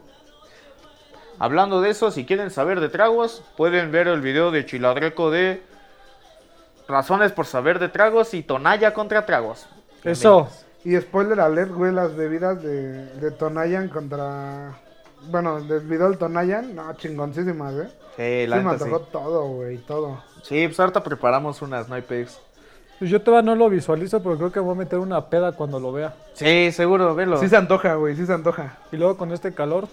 [1.38, 5.63] Hablando de eso, si quieren saber de tragos, pueden ver el video de Chiladreco de
[6.88, 9.67] Razones por saber de tragos y Tonalla contra tragos.
[10.03, 10.49] Eso.
[10.84, 14.77] Y spoiler alert, güey, las bebidas de, de Tonayan contra...
[15.29, 17.89] Bueno, del video del Tonayan, no, chingoncísimas, ¿eh?
[18.15, 18.84] Sí, Sí, la me neta, sí.
[18.86, 20.23] antojó todo, güey, todo.
[20.41, 22.39] Sí, pues ahorita preparamos unas, no hay pex.
[23.00, 25.80] Pues yo todavía no lo visualizo, pero creo que voy a meter una peda cuando
[25.80, 26.14] lo vea.
[26.34, 27.38] Sí, seguro, velo.
[27.40, 28.78] Sí se antoja, güey, sí se antoja.
[28.92, 29.88] Y luego con este calor.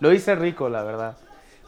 [0.00, 1.16] Lo hice rico, la verdad.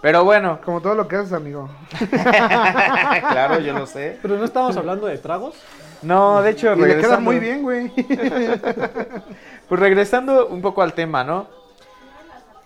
[0.03, 1.71] Pero bueno, Como todo lo que haces, amigo.
[2.11, 4.19] claro, yo lo sé.
[4.21, 5.55] Pero no estamos hablando de tragos.
[6.03, 7.91] No, de hecho, Y le queda regresando- muy bien, güey.
[9.69, 11.49] Pues regresando un poco al tema, ¿no?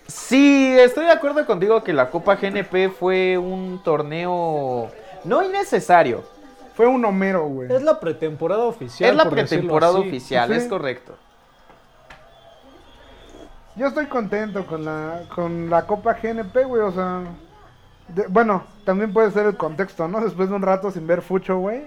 [0.07, 4.90] Sí, estoy de acuerdo contigo que la Copa GNP fue un torneo
[5.25, 6.23] no innecesario.
[6.81, 7.71] Fue un Homero, güey.
[7.71, 9.11] Es la pretemporada oficial.
[9.11, 10.09] es la por pretemporada así.
[10.09, 10.55] oficial, Sí.
[10.57, 11.14] es correcto.
[13.77, 17.21] Yo estoy contento con la, con la Copa GNP, güey, o sea...
[18.09, 20.23] de- bueno, también puede ser el contexto, ¿no?
[20.23, 21.83] Después de un rato sin ver fucho, güey.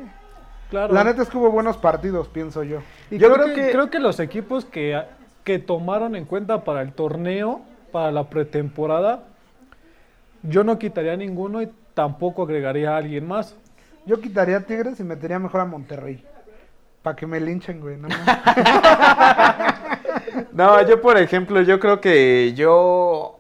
[0.70, 0.94] Claro.
[0.94, 2.78] La neta es que hubo buenos partidos, pienso yo.
[3.10, 5.02] Y Yo creo, creo que, que- creo que los equipos que,
[5.44, 9.24] que tomaron en cuenta para el torneo, para la pretemporada,
[10.44, 13.56] yo no quitaría ninguno y tampoco agregaría a alguien más.
[14.06, 16.24] Yo quitaría Tigres y metería mejor a Monterrey.
[17.02, 17.98] Para que me linchen, güey.
[17.98, 18.08] No.
[20.52, 23.40] No, yo por ejemplo, yo creo que yo...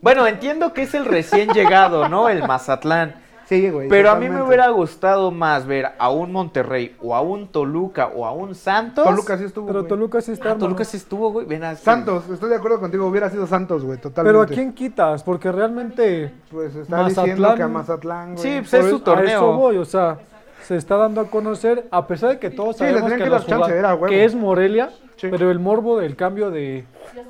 [0.00, 2.28] Bueno, entiendo que es el recién llegado, ¿no?
[2.28, 3.21] El Mazatlán.
[3.60, 3.88] Sí, güey.
[3.88, 8.08] Pero a mí me hubiera gustado más ver a un Monterrey o a un Toluca
[8.14, 9.04] o a un Santos.
[9.04, 9.88] Toluca sí estuvo, Pero güey.
[9.88, 10.52] Toluca sí está.
[10.52, 11.46] Ah, Toluca sí estuvo, güey.
[11.46, 13.06] Ven Santos, estoy de acuerdo contigo.
[13.06, 14.32] Hubiera sido Santos, güey, totalmente.
[14.38, 15.22] Pero ¿a quién quitas?
[15.22, 18.38] Porque realmente Pues está Mazatlán- diciendo que a Mazatlán, güey.
[18.42, 19.26] Sí, pues, es su torneo.
[19.26, 20.18] A eso voy, o sea,
[20.64, 23.98] se está dando a conocer, a pesar de que todos sabemos que, que los era
[24.06, 25.28] que es Morelia, Sí.
[25.30, 26.84] pero el morbo del cambio de,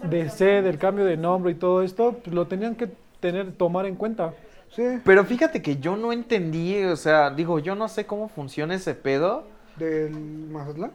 [0.05, 2.89] de sede, del cambio de nombre y todo esto, pues, lo tenían que
[3.21, 4.33] tener, tomar en cuenta.
[4.75, 8.75] Sí, Pero fíjate que yo no entendí, o sea, digo, yo no sé cómo funciona
[8.75, 9.45] ese pedo.
[9.77, 10.93] del Mazatlán.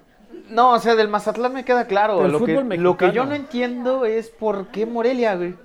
[0.49, 2.23] No, o sea, del Mazatlán me queda claro.
[2.23, 5.55] Del Lo que, lo que yo no entiendo es por qué Morelia, güey.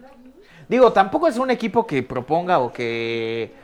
[0.69, 3.55] Digo, tampoco es un equipo que proponga o que...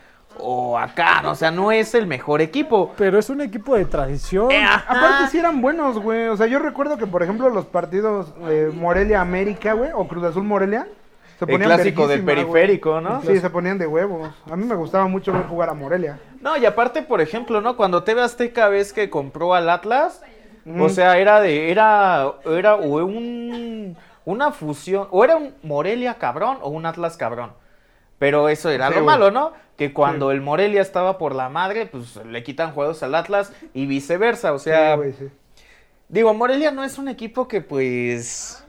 [0.41, 1.33] O acá, ¿no?
[1.33, 2.93] o sea, no es el mejor equipo.
[2.97, 4.53] Pero es un equipo de tradición.
[4.53, 4.65] Eh.
[4.65, 6.29] Aparte sí eran buenos, güey.
[6.29, 10.87] O sea, yo recuerdo que, por ejemplo, los partidos eh, Morelia-América, güey, o Cruz Azul-Morelia,
[11.39, 13.23] se El clásico del periférico, ¿no?
[13.23, 14.35] Sí, se ponían de huevos.
[14.51, 16.21] A mí me gustaba mucho ver jugar a Morelia.
[16.41, 17.77] No, y aparte, por ejemplo, ¿no?
[17.77, 20.23] Cuando TV Azteca ves que compró al Atlas,
[20.79, 26.71] o sea, era de, era, era un, una fusión, o era un Morelia cabrón o
[26.71, 27.53] un Atlas cabrón.
[28.19, 29.53] Pero eso era Sí, lo malo, ¿no?
[29.77, 33.87] Que cuando el Morelia estaba por la madre, pues le quitan juegos al Atlas y
[33.87, 34.53] viceversa.
[34.53, 35.29] O sea, Sí, sí.
[36.09, 38.65] digo, Morelia no es un equipo que pues...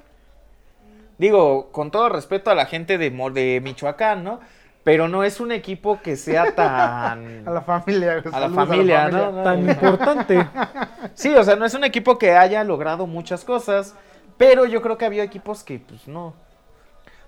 [1.19, 4.39] Digo, con todo respeto a la gente de, de Michoacán, ¿no?
[4.85, 7.43] Pero no es un equipo que sea tan...
[7.47, 8.23] A la familia.
[8.31, 9.31] A la familia, ¿no?
[9.31, 10.47] No, Tan importante.
[11.13, 13.95] Sí, o sea, no es un equipo que haya logrado muchas cosas,
[14.37, 16.33] pero yo creo que había equipos que, pues, no.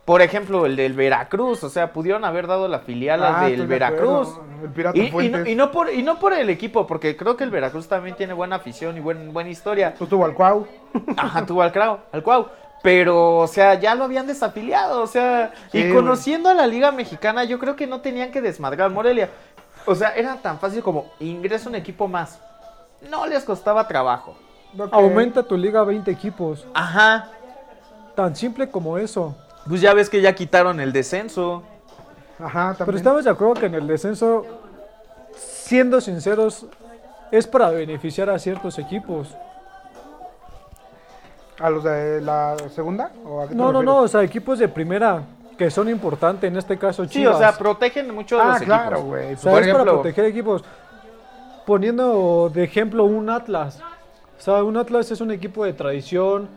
[0.06, 3.52] Por ejemplo, el del Veracruz, o sea, pudieron haber dado la filial al Ah, del
[3.52, 4.40] estoy de Veracruz.
[4.64, 7.38] El Pirata Y, y no, y no por, y no por el equipo, porque creo
[7.38, 9.94] que el Veracruz también tiene buena afición y buen, buena historia.
[9.98, 10.66] Pues tuvo al Cuau.
[11.18, 12.48] Ajá, tuvo al Cuau, al Cuau.
[12.82, 15.94] Pero, o sea, ya lo habían desafiliado, o sea, Sí, y güey.
[15.94, 19.30] conociendo a la Liga Mexicana, yo creo que no tenían que desmadrar Morelia.
[19.86, 22.40] O sea, era tan fácil como ingresa un equipo más.
[23.10, 24.36] No les costaba trabajo.
[24.92, 26.66] Aumenta tu liga a 20 equipos.
[26.74, 27.30] Ajá.
[28.16, 29.36] Tan simple como eso.
[29.68, 31.64] Pues ya ves que ya quitaron el descenso.
[32.40, 32.86] Ajá, también.
[32.86, 34.46] Pero estamos de acuerdo que en el descenso,
[35.36, 36.66] siendo sinceros,
[37.32, 39.30] es para beneficiar a ciertos equipos.
[41.62, 43.12] ¿A los de la segunda?
[43.26, 45.22] ¿O a No, no, no, o sea, equipos de primera
[45.58, 47.36] que son importantes, en este caso Sí, Chivas.
[47.36, 49.04] o sea, protegen mucho a Ah, los claro, equipos.
[49.06, 49.34] güey.
[49.34, 50.64] O sea, por es ejemplo- para proteger equipos.
[51.66, 53.80] Poniendo de ejemplo un Atlas.
[54.40, 56.50] O sea, un Atlas es un equipo de tradición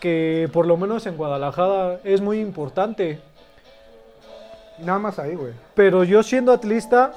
[0.00, 3.20] que por lo menos en Guadalajara es muy importante.
[4.78, 5.52] Nada más ahí, güey.
[5.74, 7.12] Pero yo siendo atlista,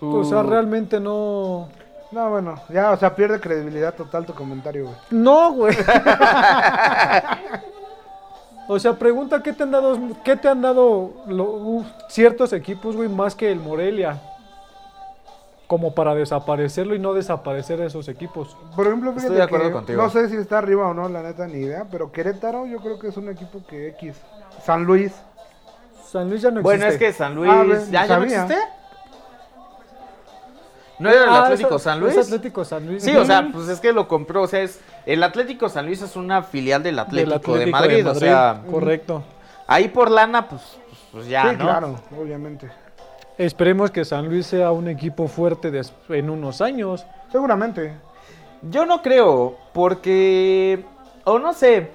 [0.00, 0.50] o sea, Uh.
[0.50, 1.68] realmente no...
[2.12, 4.96] No, bueno, ya, o sea, pierde credibilidad total tu comentario, güey.
[5.10, 5.74] No, güey.
[8.68, 13.08] o sea, pregunta qué te han dado, qué te han dado lo- ciertos equipos, güey,
[13.08, 14.20] más que el Morelia.
[15.66, 18.54] Como para desaparecerlo y no desaparecer esos equipos.
[18.76, 20.02] Por ejemplo, fíjate Estoy de acuerdo que contigo.
[20.02, 22.98] no sé si está arriba o no, la neta, ni idea, pero Querétaro yo creo
[22.98, 24.16] que es un equipo que X.
[24.62, 25.14] San Luis.
[26.04, 26.62] San Luis ya no existe.
[26.76, 27.50] Bueno, es que San Luis.
[27.50, 28.56] Ah, ve, ¿Ya, no ya no existe?
[30.98, 32.16] ¿No era el Ah, Atlético es- San Luis?
[32.16, 33.02] Es Atlético San Luis.
[33.02, 34.42] Sí, o sea, pues es que lo compró.
[34.42, 37.66] O sea, es el Atlético San Luis es una filial del Atlético, Del Atlético de,
[37.66, 39.22] Madrid, O sea, correcto.
[39.66, 40.62] ahí por lana, pues,
[41.10, 41.64] pues, ya, sí, ¿no?
[41.64, 42.68] claro, obviamente.
[43.38, 47.04] Esperemos que San Luis sea un equipo fuerte des- en unos años.
[47.32, 47.94] Seguramente.
[48.62, 50.84] Yo no creo, porque.
[51.24, 51.90] O no sé.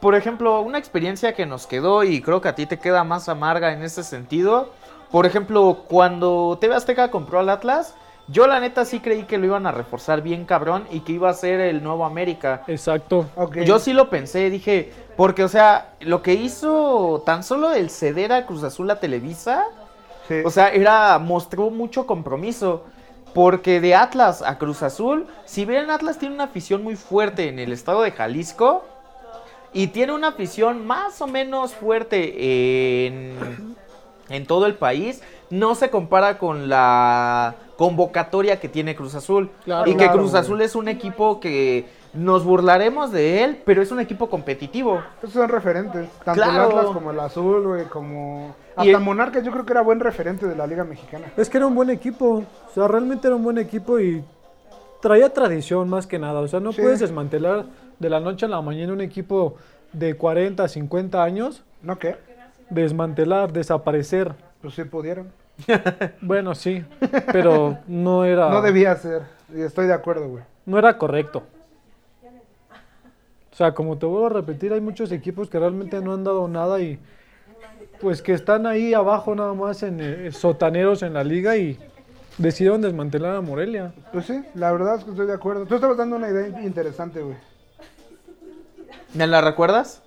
[0.00, 3.28] Por ejemplo, una experiencia que nos quedó y creo que a ti te queda más
[3.30, 4.68] amarga en ese sentido.
[5.14, 7.94] Por ejemplo, cuando TV Azteca compró al Atlas,
[8.26, 11.30] yo la neta sí creí que lo iban a reforzar bien cabrón y que iba
[11.30, 12.64] a ser el nuevo América.
[12.66, 13.26] Exacto.
[13.64, 18.32] Yo sí lo pensé, dije, porque o sea, lo que hizo tan solo el ceder
[18.32, 19.62] a Cruz Azul a Televisa,
[20.26, 20.42] Sí.
[20.44, 22.82] o sea, era mostró mucho compromiso.
[23.34, 27.60] Porque de Atlas a Cruz Azul, si bien Atlas tiene una afición muy fuerte en
[27.60, 28.84] el estado de Jalisco
[29.72, 33.76] y tiene una afición más o menos fuerte en,
[34.28, 39.50] en todo el país, no se compara con la convocatoria que tiene Cruz Azul.
[39.64, 39.88] Claro.
[39.90, 40.40] y que Claro, Cruz güey.
[40.42, 45.02] Azul es un equipo que nos burlaremos de él, pero es un equipo competitivo.
[45.18, 46.08] Esos son referentes.
[46.24, 46.52] Tanto Claro.
[46.52, 48.54] el Atlas como el Azul, güey, como...
[48.76, 51.26] Y Hasta el- Monarcas yo creo que era buen referente de la Liga Mexicana.
[51.36, 52.44] Es que era un buen equipo.
[52.68, 54.22] O sea, realmente era un buen equipo y
[55.00, 56.40] traía tradición más que nada.
[56.40, 56.80] O sea, no Sí.
[56.82, 57.66] puedes desmantelar
[57.98, 59.56] de la noche a la mañana un equipo
[59.92, 61.62] de 40, 50 años.
[61.82, 62.16] ¿No qué?
[62.74, 64.34] Desmantelar, desaparecer.
[64.60, 65.32] Pues sí pudieron.
[66.20, 66.84] Bueno, sí,
[67.32, 69.22] pero no era, No debía ser.
[69.54, 70.42] Y estoy de acuerdo, güey.
[70.66, 71.44] no era correcto.
[73.52, 76.48] O sea, como te vuelvo a repetir, hay muchos equipos que realmente no han dado
[76.48, 76.98] nada y
[78.00, 81.78] pues que están ahí abajo nada más en eh, sotaneros en la liga y
[82.36, 83.92] decidieron desmantelar a Morelia.
[84.12, 85.66] Pues sí, la verdad es que estoy de acuerdo.
[85.66, 87.36] Tú estabas dando una idea interesante, güey.
[89.14, 90.02] ¿Me la recuerdas?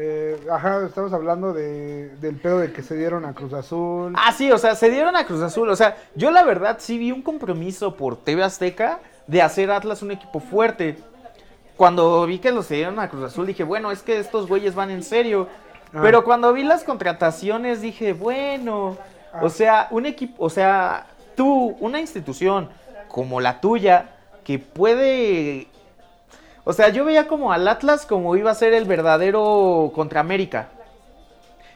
[0.00, 4.14] Eh, ajá, estabas hablando de, del pedo de que se dieron a Cruz Azul.
[4.16, 5.68] Ah, sí, o sea, se dieron a Cruz Azul.
[5.68, 10.02] O sea, yo la verdad sí vi un compromiso por TV Azteca de hacer Atlas
[10.02, 10.98] un equipo fuerte.
[11.76, 14.76] Cuando vi que lo se dieron a Cruz Azul, dije, bueno, es que estos güeyes
[14.76, 15.48] van en serio.
[15.92, 15.98] Ah.
[16.00, 18.96] Pero cuando vi las contrataciones, dije, bueno,
[19.32, 19.40] Ah.
[19.42, 21.06] o sea, un equipo, o sea,
[21.36, 22.68] tú, una institución
[23.08, 24.10] como la tuya,
[24.44, 25.68] que puede...
[26.68, 30.68] O sea, yo veía como al Atlas como iba a ser el verdadero contra América.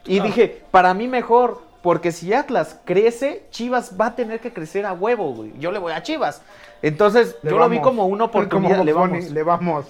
[0.04, 4.84] Y dije, para mí mejor, porque si Atlas crece, Chivas va a tener que crecer
[4.84, 5.54] a huevo, güey.
[5.58, 6.42] Yo le voy a Chivas.
[6.82, 8.84] Entonces, Le yo lo vi como una Como oportunidad.
[8.84, 9.30] le vamos.
[9.30, 9.86] Le vamos.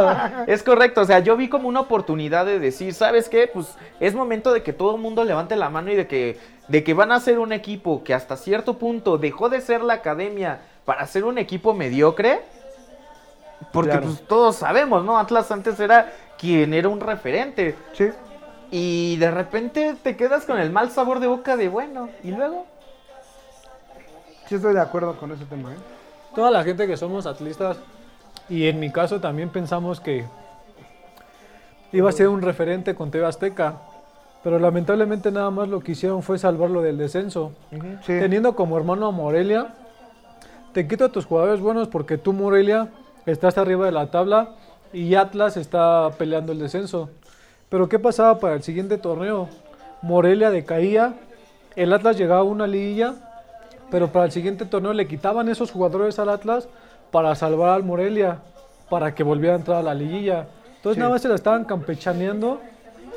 [0.46, 3.50] Es correcto, o sea, yo vi como una oportunidad de decir, ¿sabes qué?
[3.52, 6.38] Pues es momento de que todo el mundo levante la mano y de que,
[6.68, 9.92] de que van a ser un equipo que hasta cierto punto dejó de ser la
[9.92, 12.40] academia para ser un equipo mediocre.
[13.72, 14.06] Porque Claro.
[14.06, 15.18] pues todos sabemos, ¿no?
[15.18, 17.74] Atlas antes era quien era un referente.
[17.92, 18.10] sí.
[18.68, 22.08] Y de repente te quedas con el mal sabor de boca de bueno.
[22.24, 22.66] ¿Y luego?
[24.48, 25.76] Sí estoy de acuerdo con ese tema, ¿eh?
[26.34, 27.78] Toda la gente que somos atlistas
[28.48, 30.24] y en mi caso también pensamos que
[31.92, 33.74] iba a ser un referente con TV Azteca,
[34.42, 37.52] pero lamentablemente nada más lo que hicieron fue salvarlo del descenso.
[37.70, 37.78] Sí.
[38.18, 39.74] Teniendo como hermano a Morelia,
[40.72, 42.88] te quito a tus jugadores buenos porque tú Morelia
[43.26, 44.50] estás arriba de la tabla
[44.92, 47.10] y Atlas está peleando el descenso.
[47.68, 49.48] Pero ¿qué pasaba para el siguiente torneo?
[50.02, 51.14] Morelia decaía,
[51.74, 53.14] el Atlas llegaba a una liguilla,
[53.90, 56.68] pero para el siguiente torneo le quitaban esos jugadores al Atlas
[57.10, 58.38] para salvar al Morelia,
[58.88, 60.46] para que volviera a entrar a la liguilla.
[60.76, 61.00] Entonces Sí.
[61.00, 62.60] nada más se la estaban campechaneando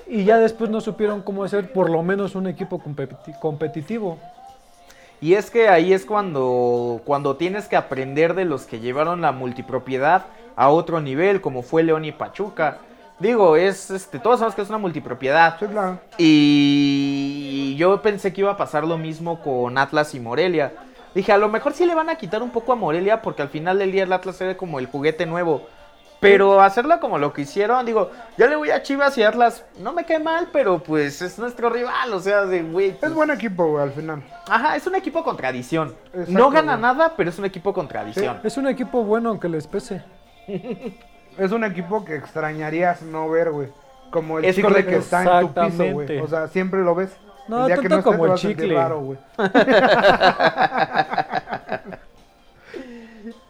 [0.08, 4.18] y ya después no supieron cómo hacer por lo menos un equipo competi- competitivo.
[5.22, 9.32] Y es que ahí es cuando, cuando tienes que aprender de los que llevaron la
[9.32, 12.78] multipropiedad a otro nivel, como fue León y Pachuca.
[13.20, 15.58] Digo, es este, todos sabemos que es una multipropiedad.
[15.60, 16.00] Sí, claro.
[16.18, 20.74] Y yo pensé que iba a pasar lo mismo con Atlas y Morelia.
[21.14, 23.50] Dije, a lo mejor sí le van a quitar un poco a Morelia porque al
[23.50, 25.68] final del día el Atlas era como el juguete nuevo.
[26.20, 29.94] Pero hacerlo como lo que hicieron, digo, yo le voy a Chivas y Atlas, no
[29.94, 32.92] me cae mal, pero pues es nuestro rival, o sea, de güey.
[32.92, 34.22] pues, Es buen equipo, güey, al final.
[34.50, 35.96] Ajá, es un equipo con tradición.
[36.08, 36.82] Exacto, no gana güey.
[36.82, 38.40] nada, pero es un equipo con tradición.
[38.44, 40.04] Es un equipo bueno aunque les pese.
[41.38, 43.70] Es un equipo que extrañarías no ver, güey.
[44.12, 44.92] Como el Es chicle correcto.
[44.92, 45.94] que está en tu piso, Exactamente.
[45.94, 46.20] güey.
[46.20, 47.16] O sea, siempre lo ves.
[47.48, 48.76] No, el día que tanto no como el chicle.
[48.76, 49.18] raro, güey.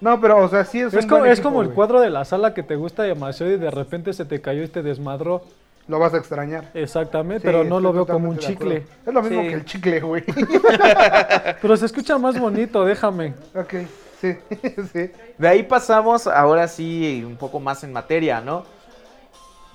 [0.01, 1.75] No, pero, o sea, sí es, Es, un como, buen es como el güey.
[1.75, 4.67] cuadro de la sala que te gusta demasiado y de repente se te cayó y
[4.67, 5.43] te desmadró.
[5.87, 6.69] Lo vas a extrañar.
[6.73, 8.75] Exactamente, Sí, pero no estoy lo veo como un totalmente de chicle.
[8.77, 9.09] acuerdo.
[9.09, 9.47] Es lo mismo Sí.
[9.47, 10.23] que el chicle, güey.
[11.61, 13.33] Pero se escucha más bonito, déjame.
[13.55, 13.73] ok,
[14.21, 14.35] sí,
[14.93, 15.11] sí.
[15.37, 18.63] De ahí pasamos ahora sí un poco más en materia, ¿no?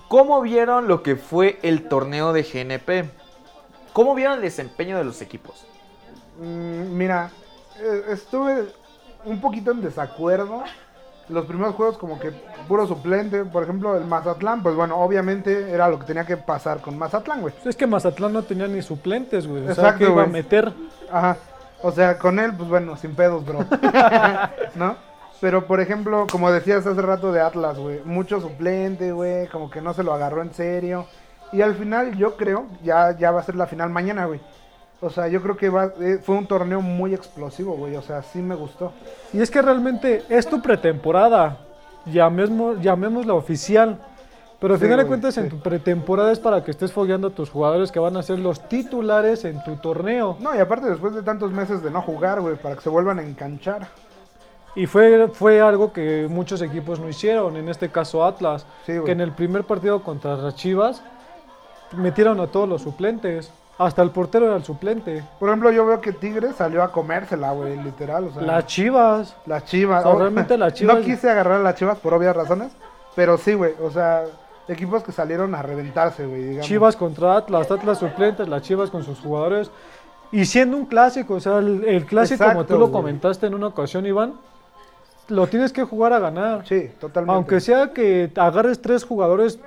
[0.08, 3.10] ¿Cómo vieron lo que fue el torneo de GNP?
[3.92, 5.66] ¿Cómo vieron el desempeño de los equipos?
[6.40, 7.30] Mm, mira,
[7.80, 8.66] eh, estuve
[9.24, 10.62] un poquito en desacuerdo.
[11.28, 12.32] Los primeros juegos como que
[12.68, 13.44] puro suplente.
[13.44, 17.40] Por ejemplo, el Mazatlán, pues bueno, obviamente era lo que tenía que pasar con Mazatlán,
[17.40, 17.54] güey.
[17.64, 19.66] Es que Mazatlán no tenía ni suplentes, güey.
[19.66, 20.72] O sea, que iba a meter.
[21.10, 21.36] Ajá.
[21.82, 23.60] O sea, con él, pues bueno, sin pedos, bro.
[24.74, 24.96] ¿No?
[25.40, 29.82] Pero, por ejemplo, como decías hace rato de Atlas, güey, mucho suplente, güey, como que
[29.82, 31.06] no se lo agarró en serio.
[31.52, 34.40] Y al final, yo creo, ya, ya va a ser la final mañana, güey.
[35.04, 37.94] O sea, yo creo que va, eh, fue un torneo muy explosivo, güey.
[37.96, 38.92] O sea, sí me gustó.
[39.32, 41.58] Y es que realmente es tu pretemporada.
[42.06, 43.98] Llamemos, llamémosla oficial.
[44.58, 47.30] Pero al Sí, final de cuentas, en tu pretemporada es para que estés fogueando a
[47.30, 50.38] tus jugadores que van a ser los titulares en tu torneo.
[50.40, 53.18] No, y aparte después de tantos meses de no jugar, güey, para que se vuelvan
[53.18, 53.88] a enganchar.
[54.74, 57.56] Y fue, fue algo que muchos equipos no hicieron.
[57.56, 58.64] En este caso, Atlas.
[58.86, 61.02] Sí, que en el primer partido contra las Chivas
[61.92, 63.52] metieron a todos los suplentes.
[63.76, 65.24] Hasta el portero era el suplente.
[65.40, 68.24] Por ejemplo, yo veo que Tigres salió a comérsela, güey, literal.
[68.28, 69.36] O sea, Las Chivas.
[69.46, 70.04] las chivas.
[70.04, 72.70] O sea, realmente las Chivas- No quise agarrar a las chivas por obvias razones,
[73.16, 73.74] pero sí, güey.
[73.82, 74.24] O sea,
[74.68, 76.60] equipos que salieron a reventarse, güey.
[76.60, 79.70] Chivas contra Atlas, Atlas suplentes, las Chivas con sus jugadores.
[80.30, 83.66] Y siendo un clásico, o sea, el, el clásico, como tú lo comentaste en una
[83.68, 84.34] ocasión, Iván,
[85.28, 86.66] lo tienes que jugar a ganar.
[86.66, 87.34] Sí, totalmente.
[87.34, 89.58] Aunque sea que agarres tres jugadores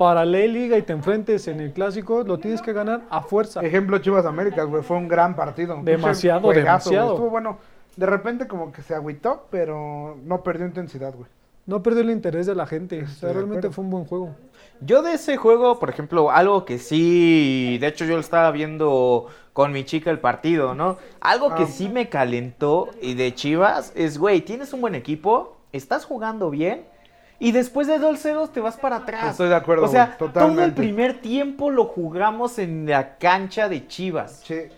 [0.00, 3.60] para la liga y te enfrentes en el clásico, lo tienes que ganar a fuerza.
[3.60, 5.78] Ejemplo, Chivas Américas, güey, fue un gran partido.
[5.82, 7.10] Demasiado, juegazo, demasiado.
[7.16, 7.58] Estuvo bueno.
[7.96, 11.28] De repente como que se agüitó, pero no perdió intensidad, güey.
[11.66, 13.02] No perdió el interés de la gente.
[13.02, 14.34] O sea, realmente fue un buen juego.
[14.80, 19.26] Yo de ese juego, por ejemplo, algo que sí, de hecho yo lo estaba viendo
[19.52, 20.96] con mi chica el partido, ¿no?
[21.20, 21.70] Algo que Ah.
[21.70, 26.84] sí me calentó y de Chivas es, güey, tienes un buen equipo, estás jugando bien
[27.40, 29.32] y después de 2-0 te vas para atrás.
[29.32, 33.68] Estoy de acuerdo, O sea, güey, todo el primer tiempo lo jugamos en la cancha
[33.68, 34.68] de Chivas, Sí.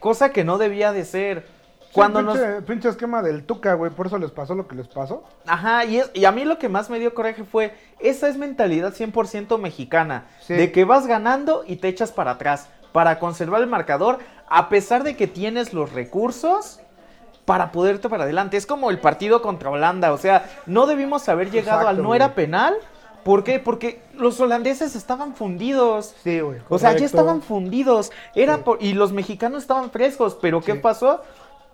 [0.00, 1.46] cosa que no debía de ser.
[1.80, 4.76] Sí, Cuando nos pinche, pinche esquema del Tuca, güey, por eso les pasó lo que
[4.76, 5.24] les pasó.
[5.46, 8.36] Ajá, y, es, y a mí lo que más me dio coraje fue, esa es
[8.36, 10.54] mentalidad 100% mexicana, Sí.
[10.54, 14.18] de que vas ganando y te echas para atrás, para conservar el marcador,
[14.48, 16.80] a pesar de que tienes los recursos
[17.50, 18.56] para poderte para adelante.
[18.56, 22.36] Es como el partido contra Holanda, o sea, no debimos haber llegado al no era
[22.36, 22.76] penal.
[23.24, 23.58] ¿Por qué?
[23.58, 26.14] Porque los holandeses estaban fundidos.
[26.22, 26.60] Sí, güey.
[26.68, 28.12] O sea, ya estaban fundidos.
[28.36, 28.62] Era Sí.
[28.64, 30.38] por- y los mexicanos estaban frescos.
[30.40, 30.78] Pero ¿qué Sí.
[30.78, 31.22] pasó?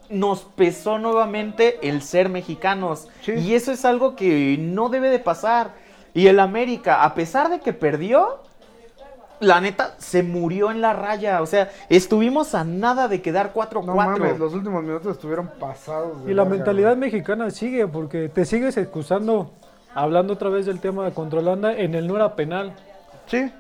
[0.09, 3.09] Nos pesó nuevamente el ser mexicanos.
[3.21, 3.33] Sí.
[3.33, 5.73] Y eso es algo que no debe de pasar.
[6.15, 8.39] Y el América, a pesar de que perdió,
[9.41, 11.43] la neta se murió en la raya.
[11.43, 13.85] O sea, estuvimos a nada de quedar 4-4.
[13.85, 16.25] No mames, los últimos minutos estuvieron pasados.
[16.25, 17.11] de Y la mentalidad güey.
[17.11, 19.53] mexicana sigue, porque te sigues excusando,
[19.95, 22.73] hablando otra vez del tema de contra Holanda, en el no era penal.
[23.27, 23.51] Sí,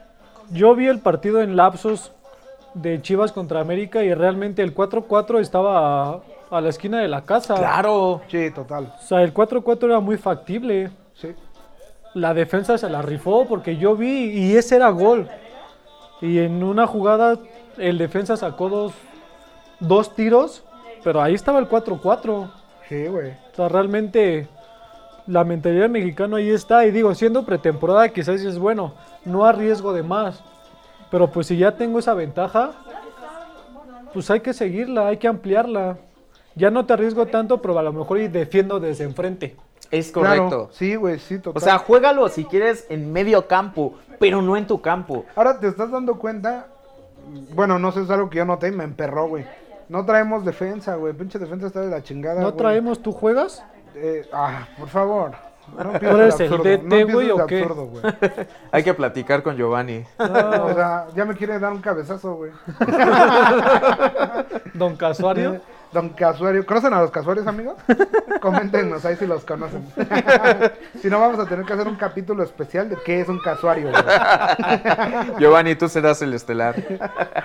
[0.50, 2.12] Yo vi el partido en lapsos
[2.74, 7.22] de Chivas contra América y realmente el 4-4 estaba a, a la esquina de la
[7.22, 7.54] casa.
[7.56, 8.20] Claro.
[8.28, 8.94] sí, total.
[8.98, 10.90] O sea, el 4-4 era muy factible.
[11.14, 11.34] Sí.
[12.14, 15.28] La defensa se la rifó porque yo vi y ese era gol.
[16.20, 17.38] Y en una jugada
[17.76, 18.92] el defensa sacó dos,
[19.80, 20.64] dos tiros,
[21.04, 22.50] pero ahí estaba el 4-4.
[22.88, 23.32] Sí, güey.
[23.52, 24.48] O sea, realmente
[25.26, 26.86] la mentalidad mexicana ahí está.
[26.86, 30.42] Y digo, siendo pretemporada quizás es bueno, no arriesgo de más.
[31.10, 32.72] Pero pues si ya tengo esa ventaja,
[34.12, 35.98] pues hay que seguirla, hay que ampliarla.
[36.54, 39.56] Ya no te arriesgo tanto, pero a lo mejor y defiendo desde enfrente.
[39.90, 40.68] Es Claro, correcto.
[40.72, 41.62] Sí, güey, sí, total.
[41.62, 45.24] O sea, juégalo si quieres en medio campo, pero no en tu campo.
[45.34, 46.68] Ahora te estás dando cuenta,
[47.54, 49.44] bueno, no sé, es algo que yo noté y me emperró, güey.
[49.88, 51.12] No traemos defensa, güey.
[51.12, 52.40] Pinche defensa está de la chingada.
[52.40, 52.56] ¿No güey.
[52.56, 53.64] traemos, tú juegas?
[53.94, 55.32] Eh, ah, por favor.
[55.76, 57.60] No ¿Tú eres el DT, no güey, de o qué?
[57.62, 58.02] absurdo, güey.
[58.72, 60.04] Hay que platicar con Giovanni.
[60.18, 62.52] O sea, ya me quiere dar un cabezazo, güey.
[64.74, 65.60] Don Casuario.
[65.96, 66.66] Don Casuario.
[66.66, 67.74] ¿Conocen a los casuarios, amigos?
[68.42, 69.82] Coméntenos ahí si los conocen.
[71.00, 73.90] si no, vamos a tener que hacer un capítulo especial de qué es un casuario,
[73.90, 74.02] güey.
[75.38, 76.74] Giovanni, tú serás el estelar.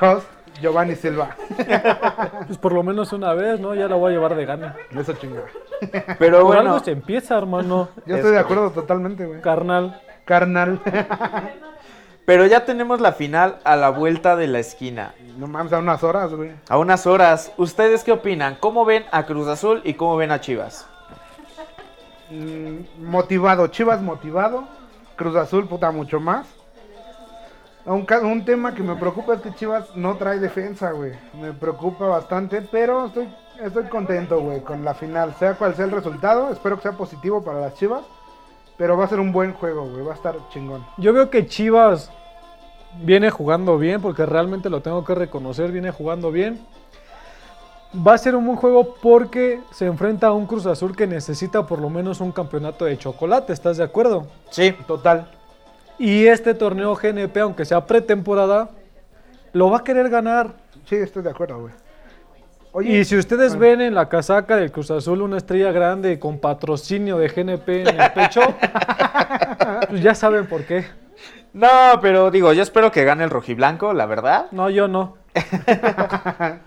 [0.01, 0.27] Host,
[0.61, 1.29] Giovanni Silva.
[2.45, 3.73] Pues por lo menos una vez, ¿no?
[3.73, 4.75] Ya la voy a llevar de gana.
[4.93, 5.45] Eso chingada.
[6.19, 7.87] Pero Por bueno, algo se empieza, hermano.
[8.05, 8.53] Yo Es estoy de correcto.
[8.53, 9.39] acuerdo totalmente, güey.
[9.39, 10.01] Carnal.
[10.25, 10.81] Carnal.
[12.25, 15.13] Pero ya tenemos la final a la vuelta de la esquina.
[15.37, 16.51] no mames, a unas horas, güey.
[16.69, 17.51] A unas horas.
[17.57, 18.57] ¿Ustedes qué opinan?
[18.59, 20.87] ¿Cómo ven a Cruz Azul y cómo ven a Chivas?
[22.29, 24.65] Mm, motivado, Chivas motivado,
[25.15, 26.47] Cruz Azul puta mucho más.
[27.83, 31.13] Un, un tema que me preocupa es que Chivas no trae defensa, güey.
[31.33, 33.27] Me preocupa bastante, pero estoy,
[33.59, 35.33] estoy contento, güey, con la final.
[35.39, 38.03] Sea cual sea el resultado, espero que sea positivo para las Chivas.
[38.81, 40.83] Pero va a ser un buen juego, güey, va a estar chingón.
[40.97, 42.09] Yo veo que Chivas
[43.03, 46.59] viene jugando bien, porque realmente lo tengo que reconocer, viene jugando bien.
[47.95, 51.67] Va a ser un buen juego porque se enfrenta a un Cruz Azul que necesita
[51.67, 54.25] por lo menos un campeonato de chocolate, ¿estás de acuerdo?
[54.49, 54.75] Sí.
[54.87, 55.29] Total.
[55.99, 58.71] Y este torneo GNP, aunque sea pretemporada,
[59.53, 60.55] lo va a querer ganar.
[60.85, 61.73] Sí, estoy de acuerdo, güey.
[62.83, 67.17] Y si ustedes ven en la casaca del Cruz Azul una estrella grande con patrocinio
[67.17, 68.41] de GNP en el pecho,
[69.89, 70.85] pues ya saben por qué.
[71.53, 71.67] No,
[72.01, 74.45] pero digo, yo espero que gane el rojiblanco, la verdad.
[74.51, 75.17] No, yo no.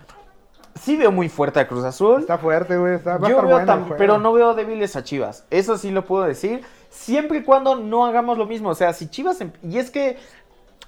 [0.77, 2.19] Sí veo muy fuerte a Cruz Azul.
[2.19, 2.95] Está fuerte, güey.
[2.95, 3.95] Está, va a Yo estar veo bueno juego.
[3.97, 5.45] pero no veo débiles a Chivas.
[5.49, 6.61] Eso sí lo puedo decir.
[6.89, 8.69] Siempre y cuando no hagamos lo mismo.
[8.69, 9.39] O sea, si Chivas.
[9.39, 10.17] em- Y es que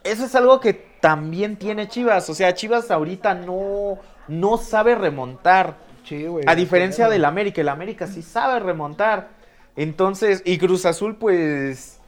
[0.04, 2.30] eso es algo que también tiene Chivas.
[2.30, 3.98] O sea, Chivas ahorita no,
[4.28, 5.76] no sabe remontar.
[6.04, 6.46] Sí, güey.
[6.48, 7.62] A diferencia del América.
[7.62, 9.30] El América sí sabe remontar.
[9.76, 12.00] Entonces, y Cruz Azul, pues.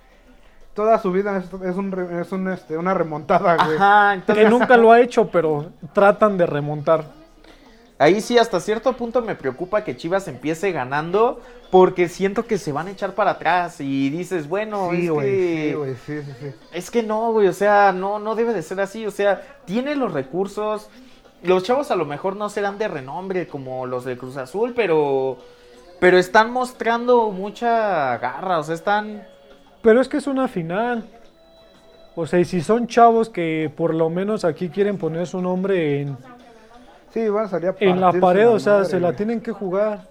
[0.74, 3.76] Toda su vida es, es un, re- es un, este, una remontada, güey.
[3.76, 4.46] Ajá, entonces.
[4.46, 7.04] Que nunca lo ha hecho, pero tratan de remontar.
[7.98, 11.42] Ahí sí, hasta cierto punto me preocupa que Chivas empiece ganando.
[11.70, 13.82] Porque siento que se van a echar para atrás.
[13.82, 15.28] Y dices, bueno, sí, es güey.
[15.28, 15.68] que.
[15.70, 15.96] Sí, güey.
[16.06, 16.52] Sí, sí, sí.
[16.72, 19.96] Es que no, güey, o sea, no, no debe de ser así, o sea, tiene
[19.96, 20.90] los recursos.
[21.44, 25.38] Los chavos a lo mejor no serán de renombre como los de Cruz Azul, pero
[26.00, 29.28] pero están mostrando mucha garra, o sea, están
[29.82, 31.06] Pero es que es una final.
[32.16, 36.02] O sea, y si son chavos que por lo menos aquí quieren poner su nombre
[36.02, 36.18] en,
[37.14, 39.52] Sí, van a salir a en la pared, o sea, madre, se la tienen que
[39.52, 40.08] jugar.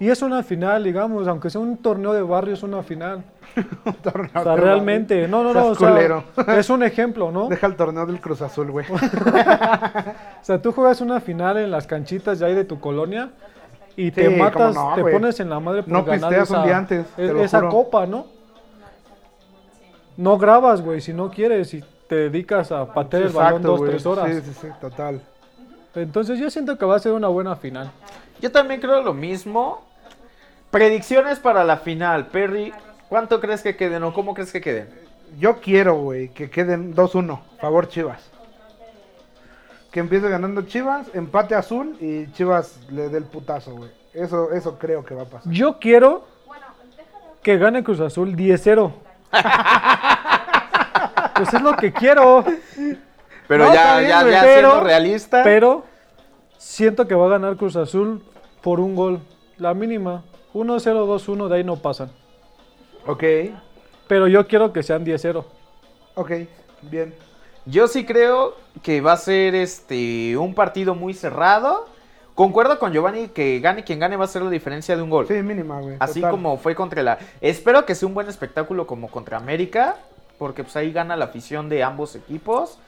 [0.00, 3.22] Y es una final, digamos, aunque sea un torneo de barrio, es una final.
[3.84, 6.24] Un torneo O sea, de realmente, no, no, no, o sea,
[6.58, 7.48] es un ejemplo, ¿no?
[7.48, 8.86] Deja el torneo del Cruz Azul, güey.
[10.40, 13.30] O sea, tú juegas una final en las canchitas de ahí de tu colonia
[13.94, 16.66] y te matas, no, te pones en la madre por No ganar pisteas esa, un
[16.66, 17.70] día antes, te e- lo esa juro.
[17.70, 18.26] copa, ¿no?
[20.16, 23.88] No grabas, güey, si no quieres y te dedicas a patear el balón Exacto, dos,
[23.90, 24.30] tres horas.
[24.34, 25.20] Sí, sí, sí, total.
[25.94, 27.90] Entonces yo siento que va a ser una buena final.
[28.40, 29.89] Yo también creo lo mismo.
[30.70, 32.72] Predicciones para la final, Perry.
[33.08, 34.88] ¿Cuánto crees que queden o cómo crees que queden?
[35.38, 37.40] Yo quiero, güey, que queden 2-1.
[37.60, 38.30] Favor Chivas.
[39.90, 43.90] Que empiece ganando Chivas, empate azul y Chivas le dé el putazo, güey.
[44.14, 45.52] Eso, eso creo que va a pasar.
[45.52, 46.24] Yo quiero
[47.42, 48.92] que gane Cruz Azul 10-0.
[51.34, 52.44] pues es lo que quiero.
[53.48, 55.42] Pero No, ya, bien, ya, ya pero- siendo realista.
[55.42, 55.84] Pero
[56.58, 58.22] siento que va a ganar Cruz Azul
[58.62, 59.20] por un gol.
[59.58, 60.22] La mínima.
[60.54, 62.10] 1-0, 2-1, de ahí no pasan.
[63.06, 63.24] Ok,
[64.08, 65.44] Pero yo quiero que sean 10-0.
[66.14, 66.30] ok,
[66.82, 67.14] bien.
[67.66, 71.86] Yo sí creo que va a ser este un partido muy cerrado.
[72.34, 75.26] Concuerdo con Giovanni que gane quien gane va a ser la diferencia de un gol.
[75.28, 75.96] Sí, mínima, güey.
[76.00, 76.30] Así total.
[76.32, 77.18] como fue contra la.
[77.40, 79.96] Espero que sea un buen espectáculo como contra América.
[80.38, 82.78] Porque pues ahí gana la afición de ambos equipos.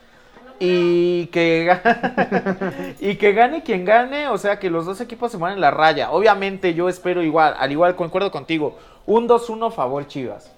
[0.65, 4.29] Y que, ga- y que gane quien gane.
[4.29, 6.13] O sea que los dos equipos se mueven en la raya.
[6.13, 7.55] Obviamente yo espero igual.
[7.59, 8.79] Al igual, concuerdo contigo.
[9.07, 10.53] Un 2-1 favor Chivas.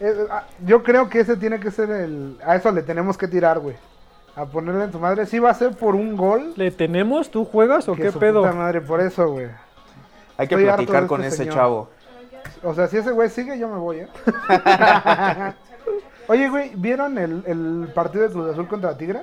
[0.00, 2.38] Eh, ah, yo creo que ese tiene que ser el...
[2.44, 3.76] A eso le tenemos que tirar, güey.
[4.34, 5.26] A ponerle en tu madre.
[5.26, 6.54] Sí va a ser por un gol.
[6.56, 7.30] ¿Le tenemos?
[7.30, 8.40] ¿Tú juegas o que qué su pedo?
[8.42, 9.48] puta madre, por eso, güey.
[10.38, 11.54] Hay que Estoy platicar con este ese señor.
[11.54, 11.90] chavo.
[12.62, 14.08] O sea, si ese güey sigue, yo me voy, ¿eh?
[16.28, 19.22] Oye, güey, ¿vieron el, el partido de Cruz Azul contra Tigres?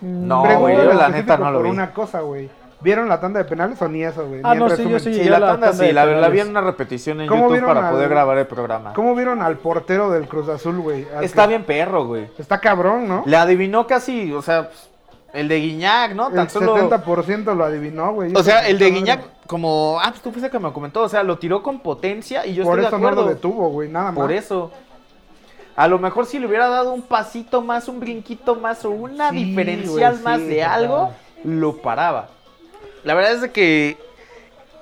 [0.00, 1.70] No, Pregunto güey, yo la neta no lo por vi.
[1.70, 2.50] una cosa, güey.
[2.80, 4.40] ¿Vieron la tanda de penales o ni eso, güey?
[4.42, 5.00] Ah, Ni no, sí, yo resumen.
[5.14, 5.22] sí.
[5.22, 7.68] Sí, la tanda tanda sí, la, la vi en una repetición en ¿Cómo YouTube vieron
[7.74, 8.92] para al- poder grabar el programa.
[8.94, 11.06] ¿Cómo vieron al portero del Cruz Azul, güey?
[11.16, 12.28] Al Está que- bien perro, güey.
[12.36, 13.22] Está cabrón, ¿no?
[13.24, 14.90] Le adivinó casi, o sea, pues,
[15.32, 16.30] el de Guiñac, ¿no?
[16.30, 16.76] Tan El solo...
[16.76, 18.32] 70% lo adivinó, güey.
[18.34, 19.98] O sea, el de Guiñac, como...
[20.00, 22.64] Ah, pues tú fuiste que me comentó, o sea, lo tiró con potencia y yo
[22.64, 23.28] Por estoy eso de no acuerdo.
[23.28, 24.14] lo detuvo, güey, nada más.
[24.14, 24.70] Por eso.
[25.74, 29.30] A lo mejor si le hubiera dado un pasito más, un brinquito más o una
[29.30, 31.12] Sí, diferencial güey, más sí, de algo,
[31.44, 32.28] lo paraba.
[33.04, 33.96] La verdad es de que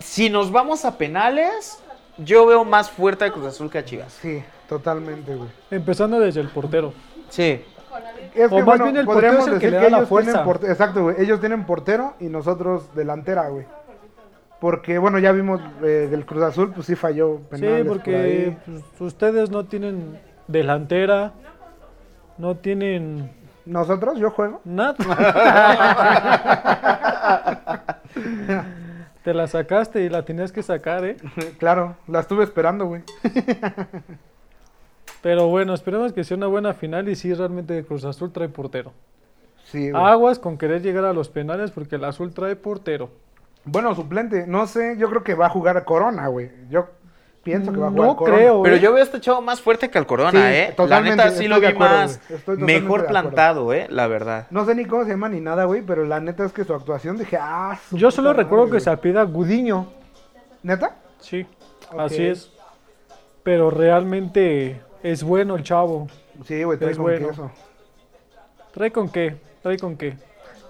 [0.00, 1.78] si nos vamos a penales,
[2.18, 4.12] yo veo más fuerte a Cruz Azul que a Chivas.
[4.20, 5.48] Sí, totalmente, güey.
[5.70, 6.92] Empezando desde el portero.
[7.28, 7.62] Sí.
[8.34, 10.24] Es O más bien el portero podríamos es el que le da la ellos tienen
[10.34, 10.44] fuerza.
[10.44, 11.16] porte- Exacto, güey.
[11.18, 13.66] Ellos tienen portero y nosotros delantera, güey.
[14.60, 18.16] Porque, bueno, ya vimos eh, del Cruz Azul, pues sí falló penales Sí, por porque
[18.16, 18.58] ahí.
[18.66, 21.32] pues, ustedes no tienen delantera,
[22.38, 24.18] no tienen ¿Nosotros?
[24.18, 24.60] ¿Yo juego?
[24.64, 24.96] nada.
[29.24, 31.16] Te la sacaste y la tenías que sacar, ¿eh?
[31.58, 33.02] claro, la estuve esperando, güey.
[35.22, 38.92] Pero bueno, esperemos que sea una buena final y sí, realmente Cruz Azul trae portero.
[39.64, 40.02] Sí, güey.
[40.02, 43.10] Aguas con querer llegar a los penales porque el Azul trae portero.
[43.64, 46.50] Bueno, suplente, no sé, yo creo que va a jugar a Corona, güey.
[46.70, 46.88] Yo
[47.42, 48.36] pienso que va a jugar No a Corona.
[48.38, 48.62] creo.
[48.62, 48.80] Pero ¿eh?
[48.80, 50.66] yo veo a este chavo más fuerte que al Corona, Sí, ¿eh?
[50.70, 52.38] La totalmente, neta sí lo de vi acuerdo, más güey.
[52.38, 53.08] Estoy totalmente mejor de acuerdo.
[53.28, 53.86] plantado, ¿eh?
[53.90, 54.46] La verdad.
[54.50, 56.72] No sé ni cómo se llama ni nada, güey, pero la neta es que su
[56.74, 58.98] actuación dije, ah, su Yo solo puta recuerdo madre, que se güey.
[58.98, 59.86] apida Gudiño.
[60.62, 60.96] ¿Neta?
[61.20, 61.46] Sí,
[61.92, 62.00] Ok.
[62.00, 62.50] así es.
[63.42, 66.08] Pero realmente es bueno el chavo.
[66.46, 67.28] Sí, güey, trae Es con bueno.
[67.28, 67.50] queso.
[68.72, 69.36] ¿Trae con qué?
[69.62, 70.16] ¿Trae con qué?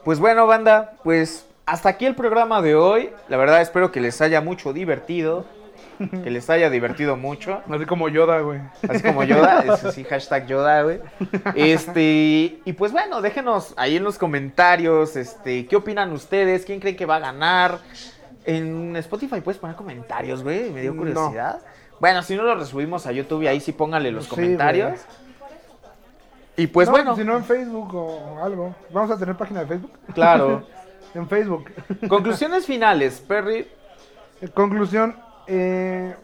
[0.05, 3.11] Pues bueno, banda, pues hasta aquí el programa de hoy.
[3.29, 5.45] La verdad espero que les haya mucho divertido.
[6.25, 7.61] Que les haya divertido mucho.
[7.69, 8.59] Así como Yoda, güey.
[8.89, 11.01] Así como Yoda, sí, hashtag Yoda, güey.
[11.55, 16.65] Este, y pues bueno, déjenos ahí en los comentarios, este, ¿qué opinan ustedes?
[16.65, 17.81] ¿Quién creen que va a ganar?
[18.47, 21.35] En Spotify puedes poner comentarios, güey, me dio No.
[22.01, 25.01] Bueno, si no lo resubimos a YouTube y ahí sí póngale los Sí, comentarios.
[26.57, 28.75] Y pues No, bueno, Si no en Facebook o algo.
[28.93, 29.93] Vamos a tener página de Facebook.
[30.15, 30.67] claro.
[31.13, 31.73] En Facebook.
[32.09, 33.67] Conclusiones finales, Perry.
[34.41, 35.17] En conclusión,
[35.49, 36.15] eh,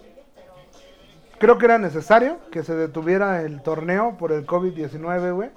[1.41, 5.51] creo que era necesario que se detuviera el torneo por el COVID-19, güey.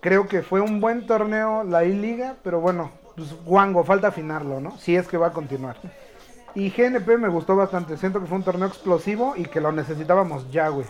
[0.00, 4.78] Creo que fue un buen torneo la I-Liga, pero bueno, pues guango, falta afinarlo, ¿no?
[4.78, 5.76] Si es que va a continuar.
[6.58, 10.50] Y GNP me gustó bastante, siento que fue un torneo explosivo y que lo necesitábamos
[10.50, 10.86] ya, güey.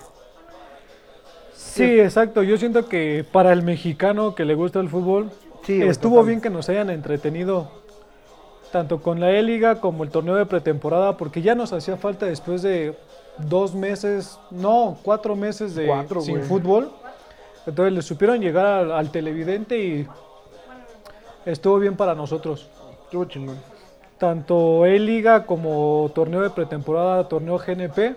[1.53, 2.43] Sí, exacto.
[2.43, 5.31] Yo siento que para el mexicano que le gusta el fútbol,
[5.65, 7.71] Sí, estuvo bien que nos hayan entretenido
[8.73, 12.63] tanto con la E-Liga como el torneo de pretemporada, porque ya nos hacía falta después
[12.63, 12.97] de
[13.37, 16.49] dos meses, no, cuatro meses de Cuatro, sin güey.
[16.49, 16.91] fútbol.
[17.67, 20.09] Entonces le supieron llegar al, al televidente y
[21.45, 22.71] estuvo bien para nosotros.
[23.05, 23.78] Estuvo chingón.
[24.19, 28.17] Tanto E-Liga como torneo de pretemporada, torneo GNP.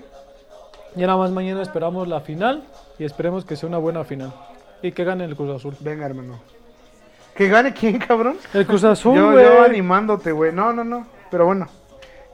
[0.96, 2.64] Ya nada más mañana esperamos la final
[3.00, 4.34] y esperemos que sea una buena final
[4.82, 5.76] y que gane el Cruz Azul.
[5.80, 6.40] Venga, hermano.
[7.36, 8.38] ¿Que gane quién, cabrón?
[8.54, 9.46] El Cruz Azul, yo, güey.
[9.46, 10.52] yo animándote, güey.
[10.52, 11.06] No, no, no.
[11.30, 11.68] Pero bueno.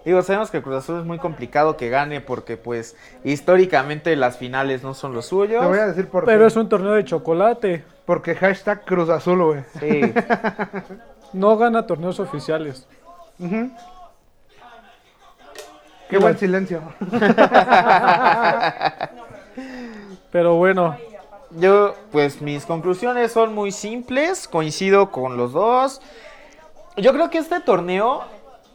[0.06, 2.96] Digo, sabemos que el Cruz Azul es muy complicado que gane porque pues
[3.26, 5.62] históricamente las finales no son los suyos.
[5.62, 6.48] Te voy a decir por Pero qué.
[6.48, 7.84] es un torneo de chocolate.
[8.06, 9.64] Porque hashtag Cruz Azul, güey.
[9.80, 10.02] Sí.
[11.34, 12.88] No gana torneos oficiales.
[13.40, 13.72] Ujú.
[16.10, 16.82] Qué buen silencio.
[20.32, 20.96] Pero bueno,
[21.52, 26.02] Yo, pues mis conclusiones son muy simples, coincido con los dos.
[26.98, 28.24] Yo creo que este torneo,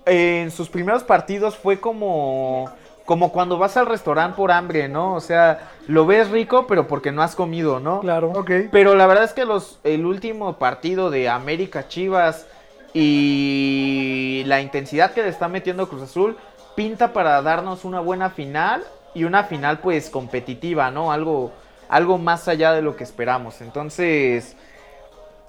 [0.07, 2.71] eh, en sus primeros partidos, fue como,
[3.05, 5.15] como cuando vas al restaurante por hambre, ¿no?
[5.15, 8.01] O sea, lo ves rico, pero porque no has comido, ¿no?
[8.01, 8.33] claro.
[8.35, 8.51] Ok.
[8.71, 12.47] Pero la verdad es que los, el último partido de América Chivas
[12.95, 16.36] y la intensidad que le está metiendo Cruz Azul
[16.74, 18.82] pinta para darnos una buena final
[19.14, 21.12] y una final pues competitiva, ¿no?
[21.12, 21.53] Algo,
[21.88, 23.61] algo más allá de lo que esperamos.
[23.61, 24.57] Entonces,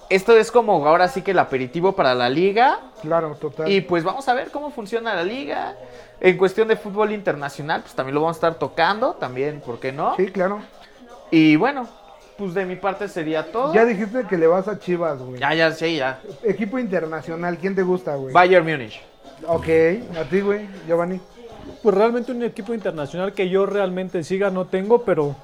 [0.10, 3.72] esto es como ahora sí que el aperitivo para la liga Claro, total.
[3.72, 5.76] y pues vamos a ver cómo funciona la liga.
[6.20, 9.92] En cuestión de fútbol internacional, pues también lo vamos a estar tocando, también, ¿por qué
[9.92, 10.16] no?
[10.16, 10.60] Sí, claro.
[11.32, 11.88] Y bueno,
[12.38, 13.74] pues de mi parte sería todo.
[13.74, 15.40] Ya dijiste que le vas a Chivas, güey.
[15.40, 16.20] Ya, ya, sí, ya.
[16.44, 18.34] Equipo internacional, ¿quién te gusta, güey?
[18.34, 19.02] Bayern Múnich.
[19.48, 19.68] Ok,
[20.20, 21.20] a ti, güey, Giovanni.
[21.82, 25.36] Pues realmente un equipo internacional que yo realmente siga no tengo, pero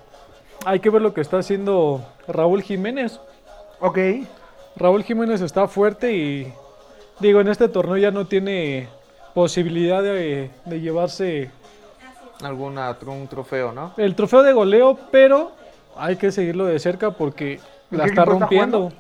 [0.66, 3.20] hay que ver lo que está haciendo Raúl Jiménez.
[3.80, 3.98] Ok,
[4.76, 6.54] Raúl Jiménez está fuerte y
[7.20, 8.88] digo, en este torneo ya no tiene
[9.34, 11.52] posibilidad de, de llevarse
[12.42, 13.94] Alguna, un trofeo, ¿no?
[13.98, 15.52] el trofeo de goleo, pero
[16.00, 17.60] hay que seguirlo de cerca porque
[17.92, 18.92] ¿En la está rompiendo.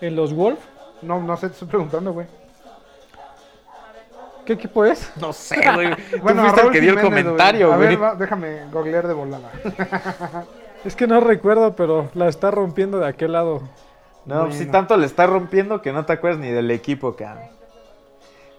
[0.00, 0.58] En los Wolf.
[1.02, 2.26] no, no sé, te estoy preguntando, güey.
[4.44, 5.10] ¿Qué equipo es?
[5.20, 5.94] No sé, güey.
[5.96, 7.88] Tú Bueno, fuiste el que dio el Jiménez, comentario, A güey.
[7.90, 9.50] ver, va, déjame googlear de volada.
[10.84, 13.62] Es que no recuerdo, pero la está rompiendo de aquel lado.
[14.26, 14.72] No, pues si Bueno.
[14.72, 17.44] tanto le está rompiendo que no te acuerdas ni del equipo, cabrón.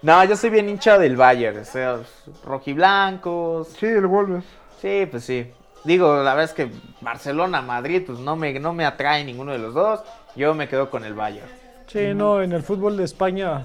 [0.02, 1.98] No, yo soy bien hincha del Bayern, o sea,
[2.44, 3.68] rojiblancos.
[3.78, 4.42] Sí, el Wolves.
[4.82, 5.52] Sí, pues sí.
[5.86, 6.70] Digo, la verdad es que
[7.00, 10.00] Barcelona, Madrid, pues no me, no me atrae ninguno de los dos.
[10.34, 11.46] Yo me quedo con el Bayern.
[11.86, 13.64] Sí, no, en el fútbol de España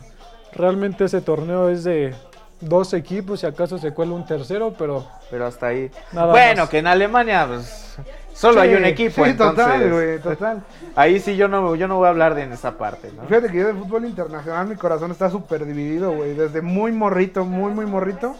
[0.53, 2.13] realmente ese torneo es de
[2.59, 5.89] dos equipos, si acaso se cuela un tercero, pero Pero hasta ahí.
[6.11, 6.69] Nada bueno, más.
[6.69, 7.97] que en Alemania, pues,
[8.33, 9.65] solo hay un equipo, Sí, entonces.
[9.65, 10.63] total, güey, total.
[10.95, 13.23] Ahí sí yo no, yo no voy a hablar de en esa parte, ¿no?
[13.23, 16.35] Fíjate que yo de fútbol internacional mi corazón está súper dividido, güey.
[16.35, 18.35] Desde muy morrito, muy, muy morrito.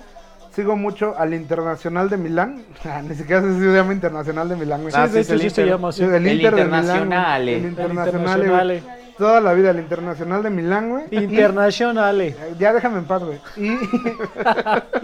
[0.54, 2.64] Sigo mucho al Internacional de Milán.
[2.86, 4.94] Ah, Ni siquiera sé si se llama Internacional de Milán, güey.
[4.96, 5.68] Ah, sí, de sí, hecho se Inter.
[5.68, 6.02] llama así.
[6.04, 7.48] Sí, del El Inter de Milán.
[7.48, 8.84] El Internacional.
[9.18, 11.04] Toda la vida, el Internacional de Milán, güey.
[11.12, 12.28] Internacionale.
[12.30, 13.40] Eh, Ya déjame en paz, güey.
[13.56, 13.78] Y,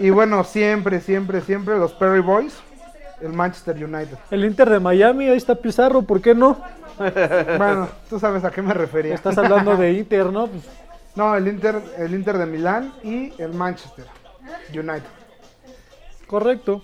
[0.06, 2.58] y bueno, siempre, siempre, siempre los Perry Boys,
[3.22, 4.18] el Manchester United.
[4.30, 6.58] El Inter de Miami, ahí está Pizarro, ¿por qué no?
[6.98, 9.14] Bueno, tú sabes a qué me refería.
[9.14, 10.48] Estás hablando de Inter, ¿no?
[10.48, 10.62] Pues,
[11.14, 14.04] No, el Inter, el Inter de Milán y el Manchester
[14.72, 15.17] United.
[16.28, 16.82] Correcto.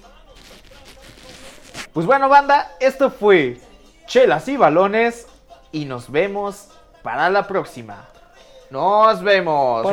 [1.93, 3.61] Pues bueno, banda, esto fue
[4.07, 5.29] Chelas y Balones
[5.71, 6.71] y nos vemos
[7.03, 8.09] para la próxima.
[8.71, 9.85] Nos vemos.